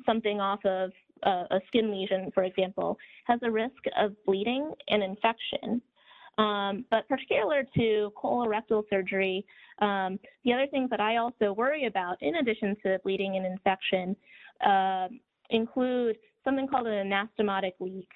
something 0.05 0.39
off 0.39 0.63
of 0.65 0.91
a 1.23 1.59
skin 1.67 1.91
lesion, 1.91 2.31
for 2.33 2.43
example, 2.43 2.97
has 3.25 3.39
a 3.43 3.51
risk 3.51 3.83
of 3.97 4.15
bleeding 4.25 4.71
and 4.89 5.03
infection. 5.03 5.81
Um, 6.37 6.85
but 6.89 7.07
particular 7.07 7.63
to 7.75 8.11
colorectal 8.21 8.83
surgery, 8.89 9.45
um, 9.79 10.17
the 10.43 10.53
other 10.53 10.65
things 10.67 10.89
that 10.89 10.99
I 10.99 11.17
also 11.17 11.53
worry 11.53 11.85
about, 11.85 12.17
in 12.21 12.35
addition 12.35 12.75
to 12.83 12.99
bleeding 13.03 13.35
and 13.35 13.45
infection, 13.45 14.15
uh, 14.65 15.09
include 15.49 16.17
something 16.43 16.67
called 16.67 16.87
an 16.87 17.11
anastomotic 17.11 17.73
leak. 17.79 18.09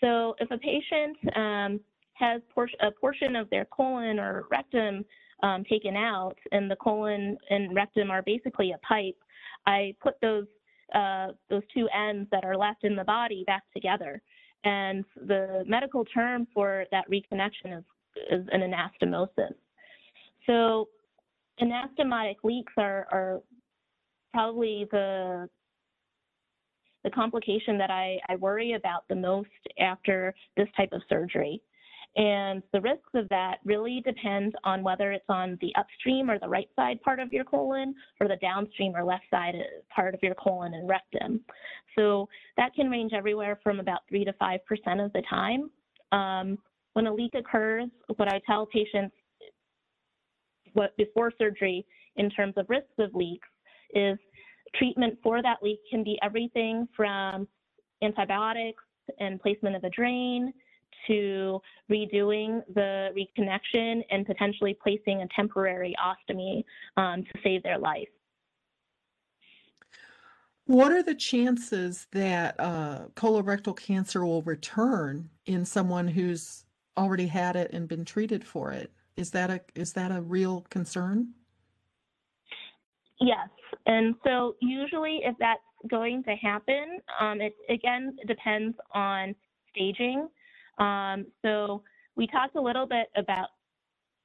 So 0.00 0.36
if 0.38 0.50
a 0.50 0.58
patient 0.58 1.16
um, 1.34 1.80
has 2.12 2.42
por 2.54 2.68
a 2.80 2.90
portion 2.90 3.34
of 3.34 3.50
their 3.50 3.64
colon 3.64 4.20
or 4.20 4.44
rectum 4.50 5.04
um, 5.42 5.64
taken 5.64 5.96
out, 5.96 6.36
and 6.52 6.70
the 6.70 6.76
colon 6.76 7.36
and 7.50 7.74
rectum 7.74 8.10
are 8.10 8.22
basically 8.22 8.72
a 8.72 8.78
pipe, 8.78 9.16
I 9.66 9.94
put 10.02 10.14
those 10.20 10.46
uh, 10.94 11.28
those 11.48 11.62
two 11.72 11.88
ends 11.88 12.28
that 12.30 12.44
are 12.44 12.56
left 12.56 12.84
in 12.84 12.94
the 12.94 13.04
body 13.04 13.42
back 13.46 13.62
together. 13.74 14.20
And 14.64 15.04
the 15.26 15.64
medical 15.66 16.04
term 16.04 16.46
for 16.54 16.84
that 16.92 17.04
reconnection 17.10 17.78
is, 17.78 17.84
is 18.30 18.46
an 18.52 18.60
anastomosis. 18.60 19.54
So 20.46 20.88
anastomotic 21.60 22.36
leaks 22.44 22.72
are, 22.76 23.06
are 23.10 23.40
probably 24.32 24.86
the 24.90 25.48
the 27.02 27.10
complication 27.10 27.76
that 27.76 27.90
I, 27.90 28.18
I 28.30 28.36
worry 28.36 28.72
about 28.72 29.06
the 29.08 29.14
most 29.14 29.48
after 29.78 30.34
this 30.56 30.68
type 30.74 30.88
of 30.92 31.02
surgery. 31.08 31.60
And 32.16 32.62
the 32.72 32.80
risks 32.80 33.10
of 33.14 33.28
that 33.30 33.56
really 33.64 34.00
depend 34.04 34.54
on 34.62 34.84
whether 34.84 35.10
it's 35.10 35.24
on 35.28 35.58
the 35.60 35.74
upstream 35.76 36.30
or 36.30 36.38
the 36.38 36.48
right 36.48 36.68
side 36.76 37.02
part 37.02 37.18
of 37.18 37.32
your 37.32 37.44
colon 37.44 37.94
or 38.20 38.28
the 38.28 38.36
downstream 38.36 38.94
or 38.94 39.04
left 39.04 39.24
side 39.30 39.56
part 39.94 40.14
of 40.14 40.22
your 40.22 40.36
colon 40.36 40.74
and 40.74 40.88
rectum. 40.88 41.40
So 41.96 42.28
that 42.56 42.72
can 42.74 42.88
range 42.88 43.12
everywhere 43.12 43.58
from 43.64 43.80
about 43.80 44.00
3 44.08 44.24
to 44.26 44.32
5% 44.32 44.58
of 45.04 45.12
the 45.12 45.22
time. 45.28 45.70
Um, 46.12 46.58
when 46.92 47.08
a 47.08 47.12
leak 47.12 47.34
occurs, 47.34 47.88
what 48.16 48.32
I 48.32 48.40
tell 48.46 48.66
patients 48.66 49.14
what 50.74 50.96
before 50.96 51.32
surgery 51.36 51.84
in 52.16 52.30
terms 52.30 52.54
of 52.56 52.66
risks 52.68 52.94
of 52.98 53.14
leaks 53.14 53.48
is 53.92 54.18
treatment 54.76 55.18
for 55.22 55.42
that 55.42 55.62
leak 55.62 55.80
can 55.90 56.04
be 56.04 56.18
everything 56.22 56.88
from 56.96 57.48
antibiotics 58.02 58.82
and 59.18 59.40
placement 59.40 59.74
of 59.76 59.84
a 59.84 59.90
drain 59.90 60.52
to 61.06 61.60
redoing 61.90 62.62
the 62.74 63.10
reconnection 63.16 64.02
and 64.10 64.26
potentially 64.26 64.76
placing 64.82 65.22
a 65.22 65.28
temporary 65.34 65.94
ostomy 66.02 66.64
um, 66.96 67.22
to 67.24 67.40
save 67.42 67.62
their 67.62 67.78
life. 67.78 68.08
What 70.66 70.92
are 70.92 71.02
the 71.02 71.14
chances 71.14 72.06
that 72.12 72.58
uh, 72.58 73.08
colorectal 73.14 73.76
cancer 73.76 74.24
will 74.24 74.42
return 74.42 75.28
in 75.44 75.64
someone 75.66 76.08
who's 76.08 76.64
already 76.96 77.26
had 77.26 77.54
it 77.56 77.72
and 77.72 77.86
been 77.86 78.04
treated 78.04 78.46
for 78.46 78.72
it? 78.72 78.90
Is 79.16 79.30
that 79.32 79.50
a 79.50 79.60
is 79.74 79.92
that 79.92 80.10
a 80.10 80.22
real 80.22 80.66
concern? 80.70 81.34
Yes, 83.20 83.48
and 83.86 84.14
so 84.24 84.56
usually 84.60 85.20
if 85.22 85.36
that's 85.38 85.60
going 85.88 86.24
to 86.24 86.34
happen, 86.36 86.98
um, 87.20 87.40
it 87.40 87.54
again 87.68 88.16
depends 88.26 88.76
on 88.92 89.34
staging. 89.70 90.28
Um, 90.78 91.26
so 91.42 91.82
we 92.16 92.26
talked 92.26 92.56
a 92.56 92.60
little 92.60 92.86
bit 92.86 93.08
about 93.16 93.48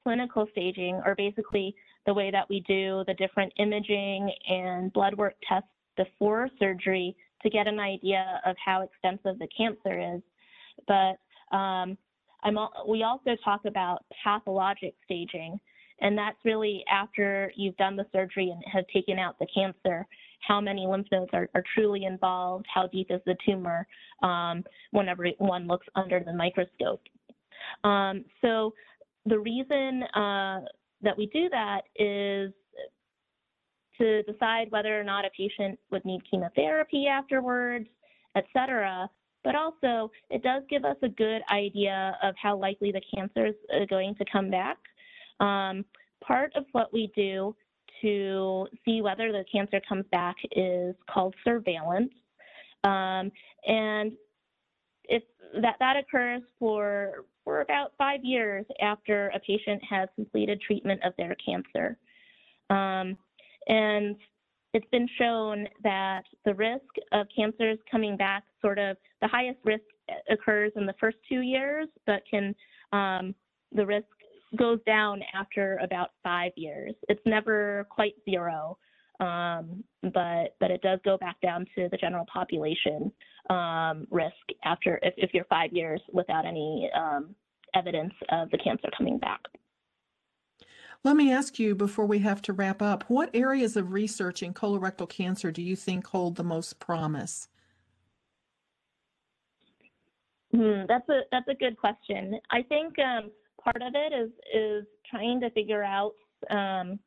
clinical 0.03 0.47
staging, 0.51 1.01
or 1.05 1.15
basically 1.15 1.75
the 2.05 2.13
way 2.13 2.31
that 2.31 2.49
we 2.49 2.61
do 2.61 3.03
the 3.07 3.13
different 3.15 3.51
imaging 3.57 4.31
and 4.47 4.91
blood 4.93 5.15
work 5.15 5.35
tests 5.47 5.69
before 5.97 6.49
surgery 6.59 7.15
to 7.43 7.49
get 7.49 7.67
an 7.67 7.79
idea 7.79 8.41
of 8.45 8.55
how 8.63 8.81
extensive 8.81 9.37
the 9.39 9.47
cancer 9.55 10.15
is. 10.15 10.21
But 10.87 11.55
um, 11.55 11.97
we 12.87 13.03
also 13.03 13.35
talk 13.43 13.65
about 13.65 14.05
pathologic 14.23 14.95
staging, 15.05 15.59
and 16.01 16.17
that's 16.17 16.37
really 16.45 16.83
after 16.91 17.51
you've 17.55 17.77
done 17.77 17.95
the 17.95 18.05
surgery 18.11 18.49
and 18.49 18.63
have 18.71 18.85
taken 18.87 19.19
out 19.19 19.37
the 19.39 19.47
cancer 19.53 20.07
how 20.41 20.61
many 20.61 20.87
lymph 20.87 21.07
nodes 21.11 21.29
are, 21.33 21.49
are 21.53 21.63
truly 21.73 22.05
involved, 22.05 22.65
how 22.73 22.87
deep 22.87 23.07
is 23.09 23.21
the 23.25 23.35
tumor 23.45 23.87
um, 24.23 24.63
whenever 24.91 25.27
one 25.37 25.67
looks 25.67 25.87
under 25.95 26.21
the 26.21 26.33
microscope. 26.33 27.01
Um, 27.83 28.25
so 28.41 28.73
the 29.25 29.37
reason 29.37 30.03
uh, 30.15 30.61
that 31.01 31.17
we 31.17 31.27
do 31.27 31.49
that 31.49 31.81
is 31.95 32.53
to 33.99 34.23
decide 34.23 34.71
whether 34.71 34.99
or 34.99 35.03
not 35.03 35.25
a 35.25 35.29
patient 35.35 35.77
would 35.91 36.05
need 36.05 36.21
chemotherapy 36.29 37.07
afterwards, 37.07 37.87
et 38.35 38.45
cetera. 38.53 39.09
But 39.43 39.55
also, 39.55 40.11
it 40.29 40.43
does 40.43 40.63
give 40.69 40.83
us 40.83 40.97
a 41.01 41.09
good 41.09 41.41
idea 41.51 42.17
of 42.23 42.35
how 42.41 42.57
likely 42.57 42.91
the 42.91 43.01
cancer 43.13 43.47
is 43.47 43.55
uh, 43.73 43.85
going 43.89 44.15
to 44.15 44.25
come 44.31 44.49
back. 44.49 44.77
Um, 45.39 45.85
part 46.23 46.51
of 46.55 46.65
what 46.73 46.91
we 46.93 47.11
do 47.15 47.55
to 48.01 48.67
see 48.85 49.01
whether 49.01 49.31
the 49.31 49.43
cancer 49.51 49.81
comes 49.87 50.05
back 50.11 50.35
is 50.51 50.95
called 51.09 51.35
surveillance. 51.43 52.11
Um, 52.83 53.31
and 53.65 54.13
if 55.05 55.23
that, 55.61 55.75
that 55.79 55.95
occurs 55.97 56.41
for, 56.59 57.25
for 57.43 57.61
about 57.61 57.93
five 57.97 58.23
years 58.23 58.65
after 58.81 59.29
a 59.29 59.39
patient 59.39 59.81
has 59.89 60.07
completed 60.15 60.61
treatment 60.61 61.01
of 61.03 61.13
their 61.17 61.35
cancer. 61.43 61.97
Um, 62.69 63.17
and 63.67 64.15
it's 64.73 64.87
been 64.91 65.07
shown 65.17 65.67
that 65.83 66.23
the 66.45 66.53
risk 66.53 66.85
of 67.11 67.27
cancers 67.35 67.79
coming 67.89 68.15
back, 68.15 68.43
sort 68.61 68.77
of 68.77 68.97
the 69.21 69.27
highest 69.27 69.59
risk 69.65 69.83
occurs 70.29 70.71
in 70.75 70.85
the 70.85 70.93
first 70.99 71.17
two 71.27 71.41
years, 71.41 71.87
but 72.05 72.21
can 72.29 72.55
um, 72.93 73.33
the 73.71 73.85
risk 73.85 74.05
goes 74.55 74.79
down 74.85 75.21
after 75.33 75.79
about 75.83 76.11
five 76.23 76.51
years. 76.55 76.93
It's 77.07 77.21
never 77.25 77.85
quite 77.89 78.15
zero, 78.29 78.77
um, 79.19 79.83
but 80.01 80.55
but 80.59 80.71
it 80.71 80.81
does 80.81 80.99
go 81.03 81.17
back 81.17 81.39
down 81.41 81.65
to 81.75 81.87
the 81.89 81.97
general 81.97 82.25
population 82.31 83.11
um, 83.49 84.07
risk 84.09 84.33
after 84.63 84.99
if, 85.03 85.13
if 85.17 85.33
you're 85.33 85.45
five 85.45 85.71
years 85.73 86.01
without 86.11 86.45
any 86.45 86.89
um, 86.95 87.35
evidence 87.75 88.13
of 88.29 88.49
the 88.51 88.57
cancer 88.57 88.89
coming 88.97 89.17
back. 89.19 89.41
Let 91.03 91.15
me 91.15 91.31
ask 91.31 91.59
you 91.59 91.75
before 91.75 92.05
we 92.05 92.19
have 92.19 92.41
to 92.43 92.53
wrap 92.53 92.81
up, 92.81 93.05
what 93.07 93.29
areas 93.33 93.77
of 93.77 93.93
research 93.93 94.43
in 94.43 94.53
colorectal 94.53 95.07
cancer 95.07 95.49
do 95.49 95.61
you 95.61 95.75
think 95.75 96.07
hold 96.07 96.35
the 96.35 96.43
most 96.43 96.79
promise? 96.79 97.47
Hmm, 100.53 100.81
that's 100.87 101.07
a 101.09 101.21
that's 101.31 101.47
a 101.47 101.53
good 101.53 101.77
question. 101.77 102.39
I 102.51 102.63
think 102.63 102.95
um, 102.99 103.31
part 103.63 103.81
of 103.81 103.93
it 103.95 104.13
is 104.13 104.29
is 104.53 104.85
trying 105.09 105.39
to 105.41 105.49
figure 105.51 105.83
out 105.83 106.13
um, 106.49 106.99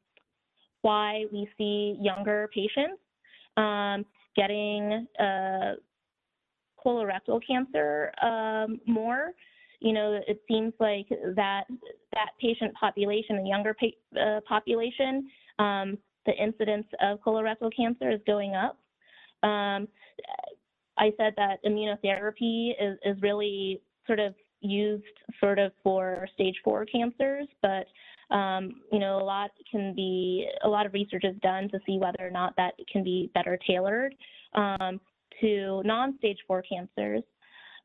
why 0.82 1.24
we 1.32 1.48
see 1.56 1.96
younger 2.00 2.48
patients. 2.54 3.00
Um, 3.56 4.04
getting 4.36 5.06
uh, 5.18 5.72
colorectal 6.84 7.40
cancer 7.46 8.12
um, 8.22 8.80
more. 8.86 9.32
You 9.80 9.92
know, 9.92 10.20
it 10.26 10.40
seems 10.48 10.72
like 10.78 11.08
that 11.08 11.64
that 12.12 12.30
patient 12.40 12.72
population, 12.74 13.36
the 13.42 13.48
younger 13.48 13.74
pa- 13.74 14.20
uh, 14.20 14.40
population, 14.48 15.28
um, 15.58 15.98
the 16.24 16.32
incidence 16.32 16.86
of 17.00 17.20
colorectal 17.20 17.70
cancer 17.76 18.10
is 18.10 18.20
going 18.26 18.54
up. 18.54 18.78
Um, 19.42 19.88
I 20.98 21.10
said 21.16 21.34
that 21.36 21.56
immunotherapy 21.64 22.72
is, 22.80 22.96
is 23.04 23.20
really 23.22 23.80
sort 24.06 24.20
of 24.20 24.34
used 24.62 25.04
sort 25.40 25.58
of 25.58 25.72
for 25.82 26.26
stage 26.34 26.56
four 26.64 26.86
cancers, 26.86 27.46
but 27.60 27.86
um, 28.34 28.80
you 28.90 28.98
know, 28.98 29.18
a 29.18 29.24
lot 29.24 29.50
can 29.70 29.94
be, 29.94 30.46
a 30.64 30.68
lot 30.68 30.86
of 30.86 30.94
research 30.94 31.24
is 31.24 31.36
done 31.42 31.68
to 31.68 31.78
see 31.86 31.98
whether 31.98 32.26
or 32.26 32.30
not 32.30 32.54
that 32.56 32.72
can 32.90 33.04
be 33.04 33.30
better 33.34 33.58
tailored 33.66 34.14
um, 34.54 34.98
to 35.40 35.82
non-stage 35.84 36.38
four 36.46 36.62
cancers. 36.62 37.22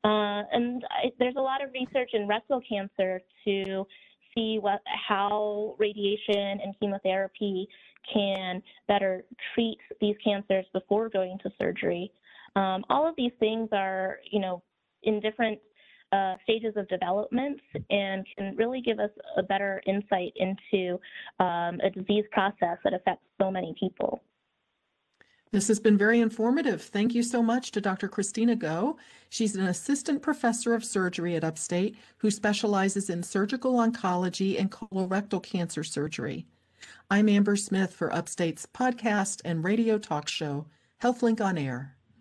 Uh, 0.04 0.44
and 0.54 0.84
I, 0.90 1.12
there's 1.20 1.36
a 1.38 1.42
lot 1.42 1.62
of 1.64 1.72
research 1.74 2.12
in 2.14 2.28
rectal 2.28 2.62
cancer 2.68 3.20
to 3.46 3.86
see 4.34 4.60
what, 4.62 4.82
how 5.08 5.76
radiation 5.80 6.60
and 6.64 6.80
chemotherapy 6.80 7.68
can 8.14 8.62
better 8.88 9.26
treat 9.54 9.80
these 10.00 10.16
cancers 10.24 10.66
before 10.72 11.10
going 11.10 11.38
to 11.44 11.50
surgery. 11.60 12.12
Um, 12.56 12.86
all 12.90 13.08
of 13.08 13.16
these 13.18 13.34
things 13.40 13.70
are, 13.74 14.20
you 14.32 14.40
know, 14.40 14.64
in 15.04 15.20
different 15.20 15.60
uh, 16.12 16.36
stages 16.44 16.74
of 16.78 16.88
development 16.88 17.60
and 17.90 18.26
can 18.38 18.56
really 18.56 18.82
give 18.82 19.00
us 19.00 19.12
a 19.38 19.44
better 19.44 19.82
insight 19.86 20.34
into 20.36 21.00
um, 21.40 21.80
a 21.84 21.90
disease 21.94 22.26
process 22.32 22.78
that 22.84 22.94
affects 22.94 23.26
so 23.42 23.52
many 23.52 23.76
people. 23.80 24.22
This 25.52 25.70
has 25.70 25.80
been 25.80 25.98
very 25.98 26.20
informative. 26.20 26.82
Thank 26.82 27.16
you 27.16 27.24
so 27.24 27.42
much 27.42 27.72
to 27.72 27.82
Dr. 27.82 28.10
Kristina 28.10 28.58
Go. 28.58 28.98
She's 29.30 29.56
an 29.56 29.66
assistant 29.66 30.22
professor 30.22 30.74
of 30.74 30.84
surgery 30.84 31.36
at 31.36 31.44
Upstate 31.44 31.96
who 32.18 32.30
specializes 32.30 33.10
in 33.10 33.24
surgical 33.24 33.76
oncology 33.76 34.60
and 34.60 34.70
colorectal 34.70 35.42
cancer 35.42 35.84
surgery. 35.84 36.46
I'm 37.10 37.30
Amber 37.30 37.56
Smith 37.56 37.94
for 37.94 38.14
Upstate's 38.14 38.66
podcast 38.66 39.42
and 39.46 39.64
radio 39.64 39.98
talk 39.98 40.28
show, 40.28 40.68
HealthLink 41.02 41.40
on 41.40 41.58
Air. 41.58 41.97